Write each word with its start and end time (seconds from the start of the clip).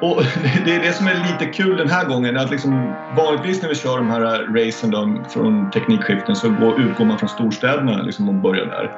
Och 0.00 0.22
det 0.64 0.74
är 0.74 0.80
det 0.80 0.92
som 0.92 1.06
är 1.06 1.14
lite 1.14 1.52
kul 1.52 1.76
den 1.76 1.88
här 1.88 2.04
gången. 2.04 2.36
Att 2.36 2.50
liksom, 2.50 2.94
vanligtvis 3.16 3.62
när 3.62 3.68
vi 3.68 3.74
kör 3.74 3.96
de 3.96 4.10
här 4.10 4.20
racen 4.56 4.90
då, 4.90 5.24
från 5.28 5.70
teknikskiften 5.70 6.36
så 6.36 6.50
går, 6.50 6.80
utgår 6.80 7.04
man 7.04 7.18
från 7.18 7.28
storstäderna 7.28 8.02
liksom, 8.02 8.28
och 8.28 8.34
börjar 8.34 8.66
där. 8.66 8.90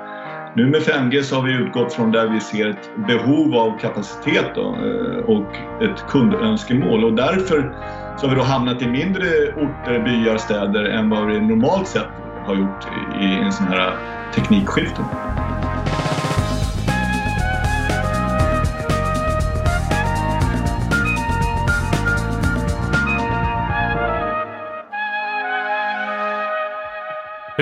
Nu 0.56 0.67
med 0.67 0.80
5G 0.80 1.23
så 1.23 1.36
har 1.36 1.42
vi 1.42 1.53
utgått 1.53 1.92
från 1.92 2.12
där 2.12 2.28
vi 2.28 2.41
ser 2.41 2.70
ett 2.70 2.91
behov 3.06 3.55
av 3.55 3.78
kapacitet 3.78 4.47
då, 4.55 4.61
eh, 4.61 5.25
och 5.25 5.56
ett 5.83 6.06
kundönskemål 6.08 7.05
och 7.05 7.12
därför 7.12 7.73
så 8.17 8.27
har 8.27 8.34
vi 8.34 8.41
då 8.41 8.42
hamnat 8.42 8.83
i 8.83 8.89
mindre 8.89 9.27
orter, 9.56 10.05
byar, 10.05 10.36
städer 10.36 10.84
än 10.84 11.11
vad 11.11 11.27
vi 11.27 11.41
normalt 11.41 11.89
sett 11.89 12.08
har 12.47 12.55
gjort 12.55 12.86
i 13.20 13.25
en 13.25 13.53
sån 13.53 13.67
här 13.67 13.92
teknikskifte. 14.34 15.03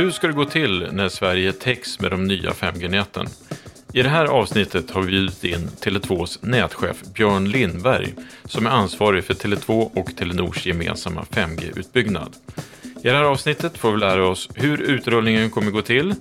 Hur 0.01 0.11
ska 0.11 0.27
det 0.27 0.33
gå 0.33 0.45
till 0.45 0.89
när 0.93 1.09
Sverige 1.09 1.53
täcks 1.53 2.01
med 2.01 2.11
de 2.11 2.25
nya 2.25 2.51
5G-näten? 2.51 3.27
I 3.93 4.03
det 4.03 4.09
här 4.09 4.25
avsnittet 4.25 4.91
har 4.91 5.03
vi 5.03 5.07
bjudit 5.07 5.45
in 5.45 5.69
Tele2s 5.81 6.39
nätchef 6.41 7.03
Björn 7.15 7.51
Lindberg 7.51 8.15
som 8.45 8.67
är 8.67 8.71
ansvarig 8.71 9.25
för 9.25 9.35
Tele2 9.35 9.91
och 9.95 10.17
Telenors 10.17 10.67
gemensamma 10.67 11.25
5G-utbyggnad. 11.31 12.37
I 12.85 13.03
det 13.03 13.13
här 13.13 13.23
avsnittet 13.23 13.79
får 13.79 13.93
vi 13.93 13.99
lära 13.99 14.29
oss 14.29 14.49
hur 14.55 14.83
utrullningen 14.83 15.51
kommer 15.51 15.71
gå 15.71 15.83
till, 15.83 16.15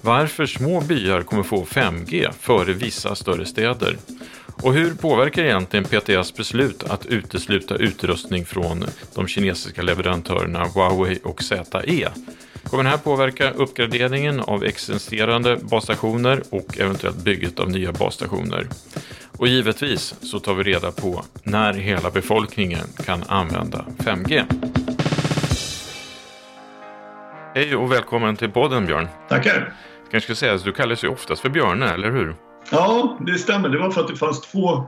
varför 0.00 0.46
små 0.46 0.80
byar 0.80 1.22
kommer 1.22 1.42
få 1.42 1.64
5G 1.64 2.32
före 2.40 2.72
vissa 2.72 3.14
större 3.14 3.46
städer 3.46 3.96
och 4.62 4.74
hur 4.74 4.94
påverkar 4.94 5.44
egentligen 5.44 5.84
PTS 5.84 6.34
beslut 6.34 6.82
att 6.82 7.06
utesluta 7.06 7.76
utrustning 7.76 8.46
från 8.46 8.84
de 9.14 9.28
kinesiska 9.28 9.82
leverantörerna 9.82 10.64
Huawei 10.64 11.18
och 11.24 11.42
ZE? 11.42 12.10
Kommer 12.70 12.84
den 12.84 12.90
här 12.90 12.98
påverka 12.98 13.50
uppgraderingen 13.50 14.40
av 14.40 14.64
existerande 14.64 15.56
basstationer 15.70 16.42
och 16.50 16.78
eventuellt 16.78 17.24
bygget 17.24 17.60
av 17.60 17.70
nya 17.70 17.92
basstationer? 17.92 18.66
Och 19.38 19.48
givetvis 19.48 20.14
så 20.20 20.38
tar 20.38 20.54
vi 20.54 20.62
reda 20.62 20.90
på 20.90 21.22
när 21.42 21.72
hela 21.72 22.10
befolkningen 22.10 22.86
kan 23.06 23.22
använda 23.28 23.84
5G. 23.98 24.44
Hej 27.54 27.76
och 27.76 27.92
välkommen 27.92 28.36
till 28.36 28.50
podden 28.50 28.86
Björn. 28.86 29.08
Tackar. 29.28 29.72
Jag 30.02 30.10
kanske 30.10 30.34
ska 30.34 30.34
säga 30.34 30.54
att 30.54 30.64
du 30.64 30.72
kallas 30.72 31.04
ju 31.04 31.08
oftast 31.08 31.42
för 31.42 31.48
Björne, 31.48 31.88
eller 31.88 32.10
hur? 32.10 32.34
Ja, 32.70 33.18
det 33.26 33.38
stämmer. 33.38 33.68
Det 33.68 33.78
var 33.78 33.90
för 33.90 34.00
att 34.00 34.08
det 34.08 34.16
fanns 34.16 34.40
två 34.40 34.84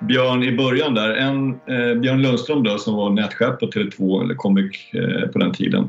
Björn 0.00 0.42
i 0.42 0.56
början 0.56 0.94
där. 0.94 1.10
En 1.10 1.50
eh, 1.50 1.94
Björn 2.00 2.22
Lundström 2.22 2.62
då, 2.62 2.78
som 2.78 2.94
var 2.94 3.10
nätchef 3.10 3.58
på 3.60 3.66
Tele2, 3.66 4.22
eller 4.22 4.34
Comic 4.34 4.76
eh, 4.92 5.28
på 5.28 5.38
den 5.38 5.52
tiden. 5.52 5.88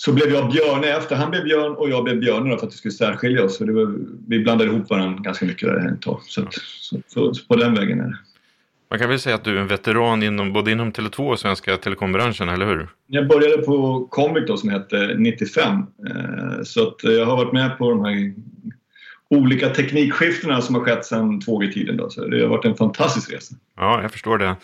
Så 0.00 0.12
blev 0.12 0.32
jag 0.32 0.50
Björne 0.50 0.86
efter. 0.86 1.16
Han 1.16 1.30
blev 1.30 1.44
Björn 1.44 1.74
och 1.74 1.90
jag 1.90 2.04
blev 2.04 2.20
Björne 2.20 2.58
för 2.58 2.66
att 2.66 2.72
vi 2.72 2.76
skulle 2.76 2.92
särskilja 2.92 3.44
oss. 3.44 3.58
För 3.58 3.64
det 3.64 3.72
var, 3.72 3.94
vi 4.28 4.38
blandade 4.38 4.70
ihop 4.70 4.90
varandra 4.90 5.22
ganska 5.22 5.46
mycket 5.46 5.68
där 5.68 5.92
ett 5.92 6.02
tag. 6.02 6.20
Så, 6.22 6.46
så, 6.50 6.96
så, 7.06 7.34
så, 7.34 7.46
på 7.46 7.56
den 7.56 7.74
vägen 7.74 8.00
är 8.00 8.04
det. 8.04 8.18
Man 8.90 8.98
kan 8.98 9.08
väl 9.08 9.18
säga 9.18 9.34
att 9.34 9.44
du 9.44 9.56
är 9.56 9.60
en 9.60 9.66
veteran 9.66 10.22
inom, 10.22 10.52
både 10.52 10.72
inom 10.72 10.92
Tele2 10.92 11.30
och 11.30 11.38
svenska 11.38 11.76
telekombranschen, 11.76 12.48
eller 12.48 12.66
hur? 12.66 12.88
Jag 13.06 13.28
började 13.28 13.62
på 13.62 14.06
Comic 14.10 14.44
då, 14.46 14.56
som 14.56 14.68
hette 14.68 15.14
95. 15.18 15.72
Eh, 15.72 16.62
så 16.64 16.88
att 16.88 17.04
jag 17.04 17.26
har 17.26 17.36
varit 17.36 17.52
med 17.52 17.78
på 17.78 17.90
de 17.90 18.04
här 18.04 18.34
olika 19.30 19.68
teknikskiftena 19.68 20.60
som 20.60 20.74
har 20.74 20.82
skett 20.82 21.04
sedan 21.04 21.40
2G-tiden. 21.40 21.96
Då. 21.96 22.10
Så 22.10 22.24
det 22.24 22.40
har 22.40 22.48
varit 22.48 22.64
en 22.64 22.74
fantastisk 22.74 23.32
resa. 23.32 23.54
Ja, 23.76 24.02
jag 24.02 24.12
förstår 24.12 24.38
det. 24.38 24.56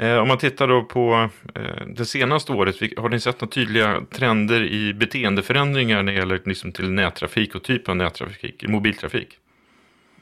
Eh, 0.00 0.16
om 0.16 0.28
man 0.28 0.38
tittar 0.38 0.68
då 0.68 0.82
på 0.82 1.28
eh, 1.54 1.86
det 1.96 2.04
senaste 2.04 2.52
året, 2.52 2.76
har 2.96 3.08
ni 3.08 3.20
sett 3.20 3.40
några 3.40 3.52
tydliga 3.52 4.00
trender 4.12 4.64
i 4.64 4.94
beteendeförändringar 4.94 6.02
när 6.02 6.12
det 6.12 6.18
gäller 6.18 6.40
liksom 6.44 6.72
till 6.72 6.90
nättrafik 6.90 7.54
och 7.54 7.62
typ 7.62 7.88
av 7.88 7.96
nättrafik, 7.96 8.68
mobiltrafik? 8.68 9.28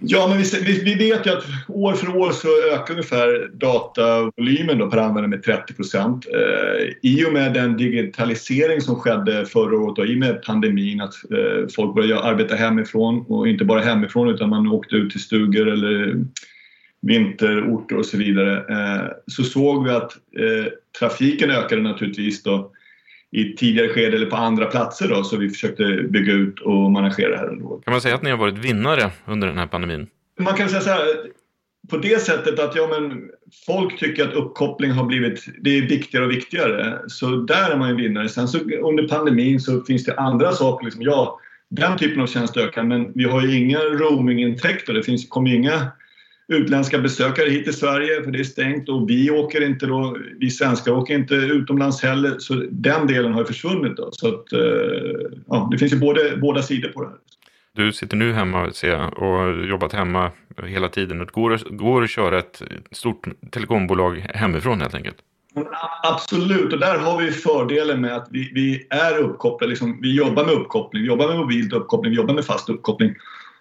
Ja, 0.01 0.29
men 0.29 0.39
vi, 0.39 0.45
vi, 0.63 0.85
vi, 0.85 0.95
vet 0.95 1.27
ju 1.27 1.31
att 1.31 1.45
år 1.69 1.93
för 1.93 2.17
år 2.17 2.31
så 2.31 2.49
ökar 2.75 2.95
ungefär 2.95 3.51
datavolymen 3.55 4.79
då 4.79 4.91
per 4.91 4.99
användare 4.99 5.29
med 5.29 5.43
30 5.43 5.75
procent. 5.75 6.27
Eh, 6.27 7.11
I 7.11 7.25
och 7.27 7.33
med 7.33 7.55
den 7.55 7.77
digitalisering 7.77 8.81
som 8.81 8.97
skedde 8.97 9.47
förra 9.47 9.77
året 9.79 9.99
och 9.99 10.07
i 10.07 10.15
och 10.15 10.19
med 10.19 10.43
pandemin 10.43 11.01
att 11.01 11.15
eh, 11.33 11.69
folk 11.77 11.95
började 11.95 12.23
arbeta 12.23 12.55
hemifrån 12.55 13.25
och 13.29 13.49
inte 13.49 13.65
bara 13.65 13.81
hemifrån 13.81 14.29
utan 14.29 14.49
man 14.49 14.67
åkte 14.67 14.97
ut 14.97 15.11
till 15.11 15.23
stugor 15.23 15.69
eller 15.69 16.25
vinterorter 17.09 17.97
och 17.97 18.07
så 18.07 18.17
vidare 18.17 18.57
eh, 18.57 19.07
så 19.27 19.45
såg 19.45 19.85
vi 19.85 19.91
att 19.91 20.13
eh, 20.13 20.73
trafiken 20.99 21.51
ökade 21.51 21.83
naturligtvis 21.83 22.43
då 22.43 22.73
i 23.31 23.57
tidigare 23.57 23.89
skede 23.89 24.17
eller 24.17 24.27
på 24.27 24.37
andra 24.37 24.67
platser 24.67 25.09
då 25.09 25.25
så 25.25 25.37
vi 25.37 25.51
försökte 25.51 25.85
bygga 26.11 26.33
ut 26.33 26.61
och 26.61 26.91
managera 26.93 27.31
det 27.31 27.37
här. 27.37 27.49
Ändå. 27.49 27.81
Kan 27.85 27.93
man 27.93 28.01
säga 28.01 28.15
att 28.15 28.23
ni 28.23 28.31
har 28.31 28.37
varit 28.37 28.59
vinnare 28.59 29.11
under 29.27 29.49
den 29.49 29.59
här 29.59 29.67
pandemin? 29.67 30.07
Man 30.41 30.55
kan 30.55 30.69
säga 30.69 30.81
så 30.81 30.91
här 30.91 31.03
på 31.91 31.97
det 31.97 32.23
sättet 32.23 32.59
att 32.59 32.77
ja, 32.77 32.89
men 32.91 33.31
folk 33.67 33.99
tycker 33.99 34.29
att 34.29 34.35
uppkoppling 34.35 34.91
har 34.91 35.05
blivit 35.05 35.47
det 35.61 35.79
är 35.79 35.83
viktigare 35.83 36.25
och 36.25 36.31
viktigare. 36.31 36.99
Så 37.07 37.27
där 37.27 37.71
är 37.71 37.77
man 37.77 37.89
ju 37.89 37.97
vinnare. 37.97 38.29
Sen 38.29 38.49
så 38.49 38.59
under 38.59 39.09
pandemin 39.09 39.61
så 39.61 39.85
finns 39.85 40.05
det 40.05 40.15
andra 40.15 40.53
saker. 40.53 40.85
Liksom, 40.85 41.03
ja, 41.03 41.41
den 41.69 41.99
typen 41.99 42.23
av 42.23 42.27
tjänst 42.27 42.57
ökar 42.57 42.83
men 42.83 43.13
vi 43.15 43.25
har 43.25 43.43
ju 43.43 43.57
inga 43.57 43.79
roamingintäkter. 43.79 44.93
Det 44.93 45.03
finns, 45.03 45.29
kommer 45.29 45.55
inga 45.55 45.93
utländska 46.49 46.99
besökare 46.99 47.51
hit 47.51 47.65
till 47.65 47.77
Sverige 47.77 48.23
för 48.23 48.31
det 48.31 48.41
är 48.41 48.45
stängt 48.45 48.89
och 48.89 49.11
vi 49.11 49.31
åker 49.31 49.67
inte 49.67 49.87
då, 49.87 50.17
vi 50.39 50.51
svenskar 50.51 50.93
åker 50.93 51.15
inte 51.15 51.35
utomlands 51.35 52.03
heller 52.03 52.39
så 52.39 52.55
den 52.71 53.07
delen 53.07 53.33
har 53.33 53.45
försvunnit. 53.45 53.97
Då. 53.97 54.09
Så 54.13 54.29
att, 54.29 54.53
eh, 54.53 54.61
ja, 55.47 55.69
det 55.71 55.79
finns 55.79 55.93
ju 55.93 55.99
både, 55.99 56.37
båda 56.37 56.63
sidor 56.63 56.89
på 56.89 57.03
det 57.03 57.09
här. 57.09 57.19
Du 57.73 57.93
sitter 57.93 58.17
nu 58.17 58.33
hemma 58.33 58.71
ser 58.71 58.89
jag, 58.89 59.19
och 59.19 59.27
har 59.27 59.65
jobbat 59.65 59.93
hemma 59.93 60.31
hela 60.63 60.89
tiden. 60.89 61.19
Det 61.19 61.33
går, 61.33 61.77
går 61.77 62.03
att 62.03 62.11
köra 62.11 62.39
ett 62.39 62.63
stort 62.91 63.29
telekombolag 63.51 64.27
hemifrån 64.35 64.81
helt 64.81 64.95
enkelt? 64.95 65.17
Absolut, 66.03 66.73
och 66.73 66.79
där 66.79 66.99
har 66.99 67.23
vi 67.23 67.31
fördelen 67.31 68.01
med 68.01 68.17
att 68.17 68.29
vi, 68.31 68.51
vi 68.55 68.87
är 68.91 69.19
uppkopplade. 69.19 69.71
Liksom, 69.71 69.99
vi 70.03 70.17
jobbar 70.17 70.45
med 70.45 70.55
uppkoppling, 70.55 71.03
vi 71.03 71.09
jobbar 71.09 71.29
med 71.29 71.37
mobilt 71.37 71.73
uppkoppling, 71.73 72.11
vi 72.11 72.17
jobbar 72.17 72.35
med 72.35 72.45
fast 72.45 72.69
uppkoppling. 72.69 73.15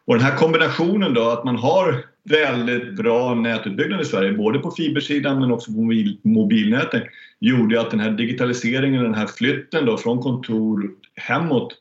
Och 0.06 0.16
den 0.16 0.24
här 0.24 0.38
kombinationen 0.38 1.14
då, 1.14 1.30
att 1.30 1.44
man 1.44 1.56
har 1.56 2.04
väldigt 2.30 2.96
bra 2.96 3.36
nätutbyggnad 3.36 4.02
i 4.02 4.06
Sverige, 4.06 4.34
både 4.34 4.60
på 4.60 4.72
fibersidan 4.72 5.40
men 5.40 5.52
också 5.52 5.72
på 5.72 5.78
mobil, 5.78 6.18
mobilnäten, 6.24 7.02
gjorde 7.40 7.82
att 7.82 7.92
den 7.92 8.00
här 8.00 8.12
digitaliseringen, 8.12 9.04
den 9.04 9.14
här 9.14 9.28
flytten 9.28 9.86
då 9.86 9.98
från 9.98 10.20
kontor 10.20 10.90
hemåt 11.16 11.76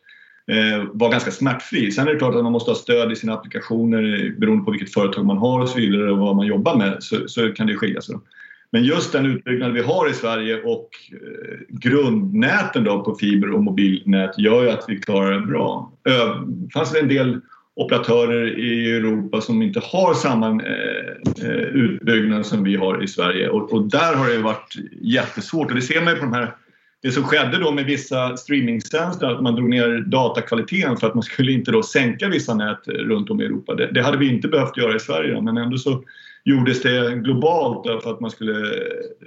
eh, 0.51 0.85
var 0.93 1.11
ganska 1.11 1.31
smärtfri. 1.31 1.93
Sen 1.93 2.09
är 2.09 2.13
det 2.13 2.19
klart 2.19 2.35
att 2.35 2.43
man 2.43 2.53
måste 2.53 2.71
ha 2.71 2.77
stöd 2.77 3.13
i 3.13 3.17
sina 3.17 3.35
applikationer 3.35 4.35
beroende 4.39 4.65
på 4.65 4.71
vilket 4.71 4.95
företag 4.95 5.27
man 5.27 5.39
har 5.39 5.61
och 5.61 5.69
så 5.69 5.79
vidare 5.79 6.13
och 6.13 6.19
vad 6.19 6.37
man 6.37 6.47
jobbar 6.47 6.77
med 6.77 6.97
så, 7.01 7.29
så 7.29 7.53
kan 7.53 7.67
det 7.67 7.77
skilja 7.77 8.01
sig. 8.01 8.17
Men 8.71 8.85
just 8.85 9.13
den 9.13 9.27
utbyggnad 9.27 9.73
vi 9.73 9.83
har 9.83 10.11
i 10.11 10.13
Sverige 10.13 10.63
och 10.63 10.89
eh, 11.13 11.59
grundnäten 11.69 12.85
då 12.85 13.05
på 13.05 13.15
fiber 13.15 13.51
och 13.51 13.63
mobilnät 13.63 14.39
gör 14.39 14.63
ju 14.63 14.71
att 14.71 14.85
vi 14.89 15.01
klarar 15.01 15.41
det 15.41 15.47
bra. 15.47 15.93
Det 16.03 16.73
fanns 16.73 16.95
en 16.95 17.09
del 17.09 17.41
operatörer 17.77 18.59
i 18.59 18.97
Europa 18.97 19.41
som 19.41 19.63
inte 19.63 19.81
har 19.81 20.15
samma 20.15 20.47
eh, 20.47 21.49
eh, 21.49 21.57
utbyggnad 21.57 22.47
som 22.47 22.65
vi 22.65 22.77
har 22.77 23.05
i 23.05 23.09
Sverige 23.09 23.49
och, 23.49 23.73
och, 23.73 23.91
där 23.91 24.15
har 24.15 24.29
det 24.29 24.39
varit 24.39 24.75
jättesvårt 25.01 25.71
och 25.71 25.75
det 25.75 25.83
ser 25.83 26.01
man 26.01 26.15
ju 26.15 26.19
på 26.19 26.25
de 26.25 26.33
här 26.33 26.55
det 27.03 27.13
som 27.13 27.25
skedde 27.25 27.59
då 27.59 27.73
med 27.73 27.85
vissa 27.85 28.37
streamingtjänster, 28.37 29.27
att 29.27 29.43
man 29.43 29.55
drog 29.55 29.69
ner 29.69 29.99
datakvaliteten 29.99 30.97
för 30.97 31.07
att 31.07 31.15
man 31.15 31.23
skulle 31.23 31.53
inte 31.53 31.71
då 31.71 31.83
sänka 31.83 32.29
vissa 32.29 32.55
nät 32.55 32.89
runt 32.89 33.31
om 33.31 33.41
i 33.41 33.45
Europa. 33.45 33.75
Det, 33.75 33.91
det 33.93 34.03
hade 34.03 34.19
vi 34.19 34.29
inte 34.29 34.49
behövt 34.49 34.77
göra 34.77 34.97
i 34.97 35.01
Sverige 35.01 35.41
men 35.41 35.57
ändå 35.57 35.79
så 35.79 36.05
gjordes 36.45 36.83
det 36.83 37.15
globalt 37.17 38.03
för 38.03 38.11
att 38.11 38.21
man 38.21 38.31
skulle 38.31 38.53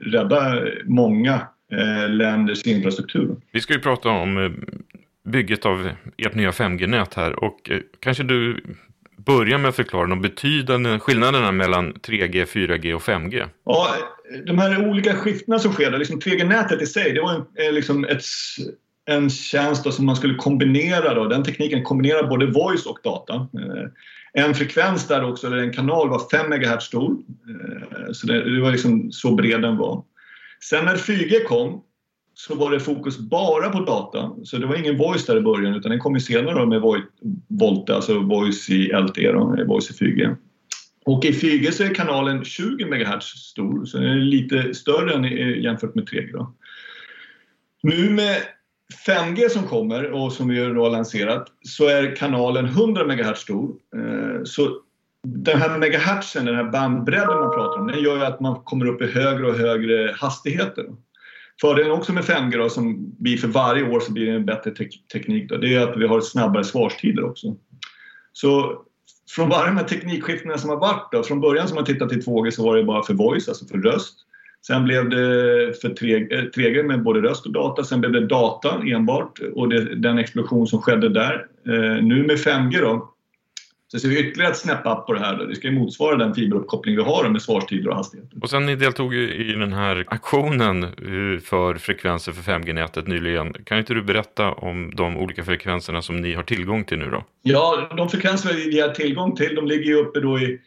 rädda 0.02 0.60
många 0.86 1.34
eh, 1.72 2.10
länders 2.10 2.68
infrastruktur. 2.68 3.36
Vi 3.52 3.62
ska 3.62 3.74
ju 3.74 3.80
prata 3.80 4.10
om 4.10 4.38
eh, 4.38 4.52
bygget 5.28 5.66
av 5.66 5.90
ert 6.18 6.36
nya 6.36 6.52
5G-nät 6.52 7.14
här 7.14 7.44
och 7.44 7.70
eh, 7.70 7.80
kanske 8.00 8.24
du 8.24 8.64
börjar 9.26 9.58
med 9.58 9.70
att 9.70 9.76
förklara 9.76 10.08
de 10.08 10.22
betydande 10.22 11.00
skillnaderna 11.00 11.52
mellan 11.52 11.94
3G, 11.94 12.46
4G 12.46 12.94
och 12.94 13.02
5G. 13.02 13.50
Ja, 13.66 13.96
de 14.46 14.58
här 14.58 14.90
olika 14.90 15.16
skiftena 15.16 15.60
som 15.60 15.74
sker, 15.74 15.98
liksom 15.98 16.20
3G-nätet 16.20 16.82
i 16.82 16.86
sig, 16.86 17.14
det 17.14 17.22
var 17.22 17.34
en, 17.34 17.46
eh, 17.66 17.74
liksom 17.74 18.06
ett, 18.06 18.22
en 19.06 19.30
tjänst 19.30 19.94
som 19.94 20.06
man 20.06 20.16
skulle 20.16 20.36
kombinera. 20.36 21.14
Då. 21.14 21.28
Den 21.28 21.44
tekniken 21.44 21.84
kombinerar 21.84 22.28
både 22.28 22.46
voice 22.46 22.86
och 22.86 23.00
data. 23.04 23.34
Eh, 23.34 23.86
en 24.34 24.56
frekvens 24.56 25.08
där 25.08 25.24
också, 25.24 25.48
eller 25.48 25.58
en 25.58 25.74
kanal, 25.74 26.10
var 26.10 26.22
5 26.32 26.50
MHz 26.50 26.84
stor. 26.84 27.12
Eh, 27.12 28.12
så 28.12 28.28
det, 28.28 28.56
det 28.56 28.62
var 28.62 28.72
liksom 28.72 29.12
så 29.12 29.36
bred 29.36 29.62
den 29.62 29.78
var. 29.78 30.04
Sen 30.64 30.86
när 30.86 30.96
4G 30.96 31.44
kom 31.44 31.84
så 32.40 32.56
var 32.56 32.72
det 32.72 32.80
fokus 32.80 33.18
bara 33.18 33.70
på 33.70 33.80
data. 33.80 34.32
Så 34.44 34.58
det 34.58 34.66
var 34.66 34.76
ingen 34.76 34.98
voice 34.98 35.26
där 35.26 35.38
i 35.38 35.42
början 35.42 35.76
utan 35.76 35.92
den 35.92 36.00
kom 36.00 36.14
ju 36.14 36.20
senare 36.20 36.66
med 36.66 36.82
Volte, 37.48 37.96
alltså 37.96 38.20
voice 38.20 38.70
i 38.70 38.92
LTE, 38.94 39.32
då, 39.32 39.56
eh, 39.60 39.68
voice 39.68 39.92
i 39.92 39.94
4G. 39.94 40.36
Och 41.06 41.26
i 41.26 41.32
4G 41.32 41.72
så 41.72 41.84
är 41.84 41.94
kanalen 41.94 42.44
20 42.44 42.86
MHz 42.86 43.26
stor, 43.26 43.86
så 43.86 43.98
den 43.98 44.08
är 44.08 44.16
lite 44.16 44.74
större 44.74 45.14
än 45.14 45.26
eh, 45.26 45.64
jämfört 45.64 45.96
med 45.96 46.10
3G. 46.10 46.32
Då. 46.34 46.54
Nu 47.84 48.10
med 48.10 48.38
5G 49.08 49.50
som 49.50 49.64
kommer 49.64 50.12
och 50.12 50.34
som 50.34 50.48
vi 50.48 50.60
har 50.60 50.90
lanserat 50.90 51.48
så 51.62 51.88
är 51.88 52.16
kanalen 52.16 52.66
100 52.66 53.06
MHz 53.06 53.40
stor. 53.40 53.76
Eh, 53.96 54.44
så 54.44 54.82
den 55.28 55.58
här 55.58 55.78
megahertzen, 55.78 56.46
den 56.46 56.56
här 56.56 56.72
bandbredden 56.72 57.40
man 57.40 57.52
pratar 57.52 57.80
om, 57.80 57.88
den 57.88 58.04
gör 58.04 58.18
ju 58.18 58.24
att 58.24 58.40
man 58.40 58.64
kommer 58.64 58.86
upp 58.86 59.02
i 59.02 59.12
högre 59.12 59.48
och 59.48 59.56
högre 59.56 60.16
hastigheter. 60.18 60.86
Fördelen 61.62 61.92
också 61.92 62.14
med 62.14 62.24
5G 62.24 62.58
då, 62.58 62.70
som 62.70 63.16
blir 63.20 63.38
för 63.38 63.48
varje 63.48 63.84
år 63.84 64.00
så 64.00 64.12
blir 64.12 64.26
det 64.26 64.32
en 64.32 64.46
bättre 64.46 64.72
te 64.72 64.90
teknik, 65.14 65.50
då, 65.50 65.58
det 65.58 65.76
är 65.76 65.88
att 65.88 65.98
vi 65.98 66.08
har 66.08 66.22
snabbare 66.22 66.64
svarstider 66.64 67.24
också. 67.24 67.56
Så 68.34 68.82
från 69.36 69.50
varje 69.50 69.68
de 69.68 69.78
här 69.78 69.84
teknikskiftena 69.84 70.58
som 70.58 70.70
har 70.70 70.78
varit 70.78 71.12
då, 71.12 71.24
från 71.24 71.42
början 71.42 71.68
som 71.68 71.76
man 71.76 71.86
tittat 71.86 72.10
till 72.10 72.22
2G 72.22 72.52
så 72.52 72.64
var 72.64 72.78
det 72.78 72.84
bara 72.84 73.04
för 73.04 73.14
voice, 73.14 73.48
alltså 73.48 73.66
för 73.66 73.78
röst. 73.78 74.16
Sen 74.68 74.84
blev 74.84 75.10
det 75.10 75.18
för 75.82 75.90
3G 75.90 76.80
eh, 76.80 76.86
med 76.86 77.04
både 77.04 77.22
röst 77.22 77.46
och 77.46 77.52
data. 77.52 77.84
Sen 77.84 78.00
blev 78.00 78.12
det 78.12 78.26
data 78.26 78.82
enbart 78.86 79.40
och 79.54 79.70
det, 79.70 79.96
den 79.96 80.18
explosion 80.18 80.68
som 80.68 80.82
skedde 80.82 81.10
där. 81.10 81.46
Eh, 81.68 82.04
nu 82.04 82.28
med 82.28 82.38
5G 82.38 82.82
då, 82.82 83.14
så 83.92 84.00
ser 84.00 84.10
vi 84.10 84.20
ytterligare 84.20 84.52
ett 84.52 84.58
snäpp 84.58 84.86
upp 84.86 85.06
på 85.06 85.14
det 85.14 85.20
här. 85.20 85.38
Då. 85.38 85.46
Det 85.46 85.56
ska 85.56 85.68
ju 85.68 85.80
motsvara 85.80 86.16
den 86.16 86.36
fiberuppkoppling 86.36 86.96
vi 86.96 87.02
har 87.02 87.30
med 87.30 87.42
svarstider 87.42 87.90
och 87.90 87.96
hastigheter. 87.96 88.38
Och 88.42 88.50
sen 88.50 88.66
ni 88.66 88.76
deltog 88.76 89.14
ju 89.14 89.34
i 89.34 89.54
den 89.54 89.74
här 89.74 90.06
aktionen 90.08 90.84
eh, 90.84 91.40
för 91.44 91.76
frekvenser 91.76 92.32
för 92.32 92.52
5G-nätet 92.52 93.08
nyligen. 93.08 93.54
Kan 93.54 93.78
inte 93.78 93.94
du 93.94 94.04
berätta 94.04 94.52
om 94.52 94.96
de 94.96 95.18
olika 95.18 95.44
frekvenserna 95.44 96.02
som 96.02 96.22
ni 96.22 96.34
har 96.34 96.44
tillgång 96.44 96.84
till 96.84 96.98
nu 96.98 97.10
då? 97.10 97.24
Ja, 97.42 97.90
de 97.98 98.10
frekvenser 98.10 98.54
vi 98.54 98.80
har 98.80 98.90
tillgång 98.90 99.36
till 99.36 99.56
de 99.56 99.68
ligger 99.68 99.86
ju 99.86 99.96
uppe 99.96 100.20
då 100.20 100.40
i 100.40 100.60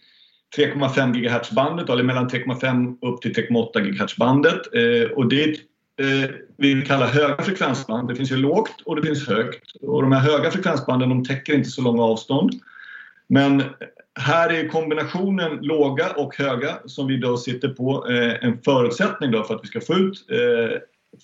3,5 0.56 1.12
GHz-bandet, 1.12 1.88
eller 1.88 2.02
mellan 2.02 2.28
3,5 2.28 2.96
upp 3.12 3.22
till 3.22 3.32
3,8 3.32 3.80
GHz-bandet. 3.80 4.60
Eh, 4.74 5.10
och 5.10 5.28
det 5.28 5.44
eh, 6.00 6.30
vi 6.58 6.82
kallar 6.82 7.06
höga 7.06 7.42
frekvensband. 7.42 8.08
Det 8.08 8.14
finns 8.14 8.32
ju 8.32 8.36
lågt 8.36 8.82
och 8.84 8.96
det 8.96 9.02
finns 9.02 9.28
högt. 9.28 9.72
Och 9.82 10.02
de 10.02 10.12
här 10.12 10.20
höga 10.20 10.50
frekvensbanden 10.50 11.08
de 11.08 11.24
täcker 11.24 11.54
inte 11.54 11.70
så 11.70 11.82
långa 11.82 12.02
avstånd. 12.02 12.52
Men 13.28 13.62
här 14.20 14.52
är 14.52 14.68
kombinationen 14.68 15.58
låga 15.60 16.10
och 16.10 16.36
höga 16.38 16.78
som 16.86 17.06
vi 17.06 17.16
då 17.16 17.36
sitter 17.36 17.68
på 17.68 18.10
eh, 18.10 18.46
en 18.46 18.58
förutsättning 18.62 19.30
då 19.30 19.44
för 19.44 19.54
att 19.54 19.60
vi 19.62 19.68
ska 19.68 19.80
få 19.80 19.94
ut 19.94 20.26
eh, 20.30 20.78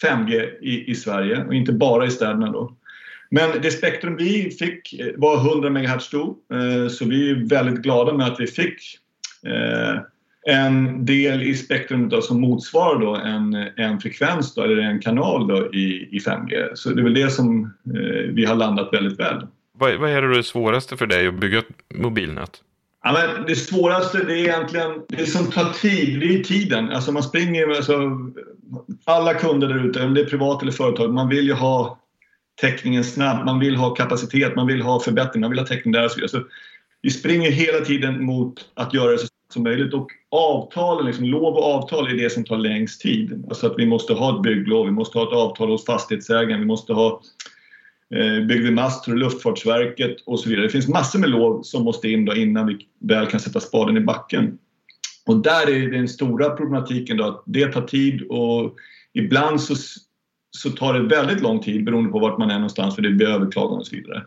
5G 0.09 0.59
i, 0.61 0.91
i 0.91 0.95
Sverige 0.95 1.45
och 1.45 1.55
inte 1.55 1.73
bara 1.73 2.07
i 2.07 2.11
städerna 2.11 2.53
då. 2.53 2.73
Men 3.31 3.51
det 3.63 3.71
spektrum 3.71 4.17
vi 4.17 4.51
fick 4.51 5.01
eh, 5.01 5.07
var 5.17 5.37
100 5.37 5.71
MHz 5.71 6.05
stor 6.05 6.35
så 6.89 7.05
vi 7.05 7.31
är 7.31 7.49
väldigt 7.49 7.83
glada 7.83 8.13
med 8.13 8.27
att 8.27 8.41
vi 8.41 8.47
fick 8.47 8.99
en 10.49 11.05
del 11.05 11.43
i 11.43 11.55
spektrumet 11.55 12.11
då 12.11 12.23
som 12.23 12.41
motsvarar 12.41 13.01
då 13.01 13.17
en, 13.17 13.55
en 13.77 14.01
frekvens 14.01 14.55
då, 14.55 14.63
eller 14.63 14.77
en 14.77 15.01
kanal 15.01 15.49
då 15.49 15.75
i, 15.75 16.09
i 16.11 16.19
5G. 16.19 16.75
Så 16.75 16.91
det 16.91 17.01
är 17.01 17.05
väl 17.05 17.15
det 17.15 17.31
som 17.31 17.75
eh, 17.87 18.33
vi 18.33 18.45
har 18.45 18.55
landat 18.55 18.93
väldigt 18.93 19.21
väl. 19.21 19.47
Vad, 19.79 19.97
vad 19.97 20.11
är 20.11 20.23
det 20.23 20.43
svåraste 20.43 20.97
för 20.97 21.07
dig 21.07 21.29
att 21.29 21.35
bygga 21.35 21.59
ett 21.59 21.69
mobilnät? 21.95 22.63
Ja, 23.05 23.13
men 23.13 23.47
det 23.47 23.57
svåraste 23.57 24.25
det 24.25 24.33
är 24.33 24.37
egentligen 24.37 25.03
det 25.09 25.27
som 25.27 25.47
tar 25.47 25.73
tid, 25.73 26.21
det 26.21 26.35
är 26.35 26.45
tiden. 26.45 26.91
Alltså 26.91 27.13
man 27.13 27.23
springer, 27.23 27.69
alltså, 27.69 28.11
alla 29.05 29.35
kunder 29.35 29.69
där 29.69 29.87
ute, 29.89 30.05
om 30.05 30.15
det 30.15 30.21
är 30.21 30.25
privat 30.25 30.63
eller 30.63 30.73
företag, 30.73 31.15
man 31.15 31.29
vill 31.29 31.47
ju 31.47 31.53
ha 31.53 31.99
täckningen 32.61 33.05
snabbt, 33.05 33.45
man 33.45 33.59
vill 33.59 33.77
ha 33.77 33.95
kapacitet, 33.95 34.57
man 34.57 34.67
vill 34.67 34.83
ha 34.83 35.01
förbättring, 35.01 35.41
man 35.41 35.51
vill 35.51 35.59
ha 35.59 35.67
täckning 35.67 35.93
där 35.93 36.05
och 36.05 36.11
så 36.11 36.17
vidare. 36.17 36.31
Så 36.31 36.43
vi 37.03 37.11
springer 37.11 37.51
hela 37.51 37.85
tiden 37.85 38.25
mot 38.25 38.55
att 38.75 38.95
göra 38.95 39.11
det 39.11 39.19
så 39.19 39.27
snabbt 39.27 39.53
som 39.53 39.63
möjligt 39.63 39.95
och 39.95 40.11
avtalen, 40.31 41.07
liksom, 41.07 41.25
lov 41.25 41.55
och 41.55 41.65
avtal 41.65 42.09
är 42.09 42.23
det 42.23 42.31
som 42.31 42.45
tar 42.45 42.57
längst 42.57 43.01
tid. 43.01 43.45
Alltså 43.49 43.67
att 43.67 43.75
vi 43.79 43.87
måste 43.87 44.15
ha 44.15 44.37
ett 44.37 44.43
bygglov, 44.43 44.87
vi 44.87 44.93
måste 44.93 45.19
ha 45.19 45.27
ett 45.29 45.35
avtal 45.35 45.71
hos 45.71 45.85
fastighetsägaren, 45.85 46.61
vi 46.61 46.67
måste 46.67 46.93
ha 46.93 47.21
Eh, 48.15 48.47
byggde 48.47 48.71
master 48.71 48.73
Mast 48.73 49.09
och 49.09 49.17
Luftfartsverket 49.17 50.17
och 50.27 50.41
så 50.41 50.49
vidare. 50.49 50.67
Det 50.67 50.73
finns 50.73 50.89
massor 50.89 51.19
med 51.19 51.31
lov 51.31 51.63
som 51.63 51.85
måste 51.85 52.09
in 52.09 52.25
då 52.25 52.35
innan 52.35 52.67
vi 52.67 52.79
väl 52.99 53.27
kan 53.27 53.41
sätta 53.41 53.61
spaden 53.61 53.97
i 53.97 54.01
backen. 54.01 54.59
Och 55.27 55.43
där 55.43 55.71
är 55.71 55.91
den 55.91 56.09
stora 56.09 56.51
problematiken 56.51 57.17
då 57.17 57.25
att 57.25 57.43
det 57.47 57.67
tar 57.67 57.83
tid 57.83 58.23
och 58.23 58.77
ibland 59.13 59.61
så, 59.61 59.75
så 60.51 60.71
tar 60.71 60.95
det 60.95 61.17
väldigt 61.17 61.41
lång 61.41 61.61
tid 61.61 61.85
beroende 61.85 62.11
på 62.11 62.19
vart 62.19 62.39
man 62.39 62.51
är 62.51 62.55
någonstans 62.55 62.95
för 62.95 63.03
det 63.03 63.11
blir 63.11 63.27
överklaganden 63.27 63.79
och 63.79 63.87
så 63.87 63.97
vidare. 63.97 64.25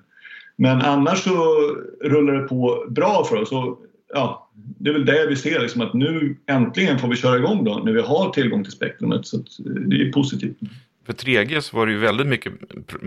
Men 0.55 0.81
annars 0.81 1.23
så 1.23 1.55
rullar 2.01 2.33
det 2.33 2.47
på 2.47 2.85
bra 2.89 3.25
för 3.29 3.35
oss. 3.35 3.51
Och, 3.51 3.79
ja, 4.13 4.51
det 4.53 4.89
är 4.89 4.93
väl 4.93 5.05
det 5.05 5.27
vi 5.29 5.35
ser, 5.35 5.59
liksom, 5.59 5.81
att 5.81 5.93
nu 5.93 6.37
äntligen 6.47 6.99
får 6.99 7.07
vi 7.07 7.15
köra 7.15 7.37
igång 7.37 7.63
då, 7.63 7.81
när 7.85 7.91
vi 7.91 8.01
har 8.01 8.29
tillgång 8.29 8.63
till 8.63 8.73
spektrumet. 8.73 9.25
Så 9.25 9.37
eh, 9.37 9.43
det 9.65 10.01
är 10.01 10.11
positivt. 10.11 10.57
För 11.05 11.13
3G 11.13 11.61
så 11.61 11.77
var 11.77 11.85
det 11.85 11.91
ju 11.91 11.97
väldigt 11.97 12.27
mycket 12.27 12.53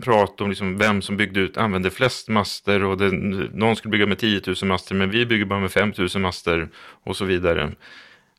prat 0.04 0.40
om 0.40 0.48
liksom 0.48 0.78
vem 0.78 1.02
som 1.02 1.16
byggde 1.16 1.40
ut, 1.40 1.56
använde 1.56 1.90
flest 1.90 2.28
master 2.28 2.84
och 2.84 2.98
det, 2.98 3.10
någon 3.52 3.76
skulle 3.76 3.92
bygga 3.92 4.06
med 4.06 4.18
10 4.18 4.40
000 4.46 4.56
master 4.62 4.94
men 4.94 5.10
vi 5.10 5.26
bygger 5.26 5.44
bara 5.44 5.60
med 5.60 5.72
5 5.72 5.92
000 5.98 6.08
master 6.22 6.68
och 7.04 7.16
så 7.16 7.24
vidare. 7.24 7.72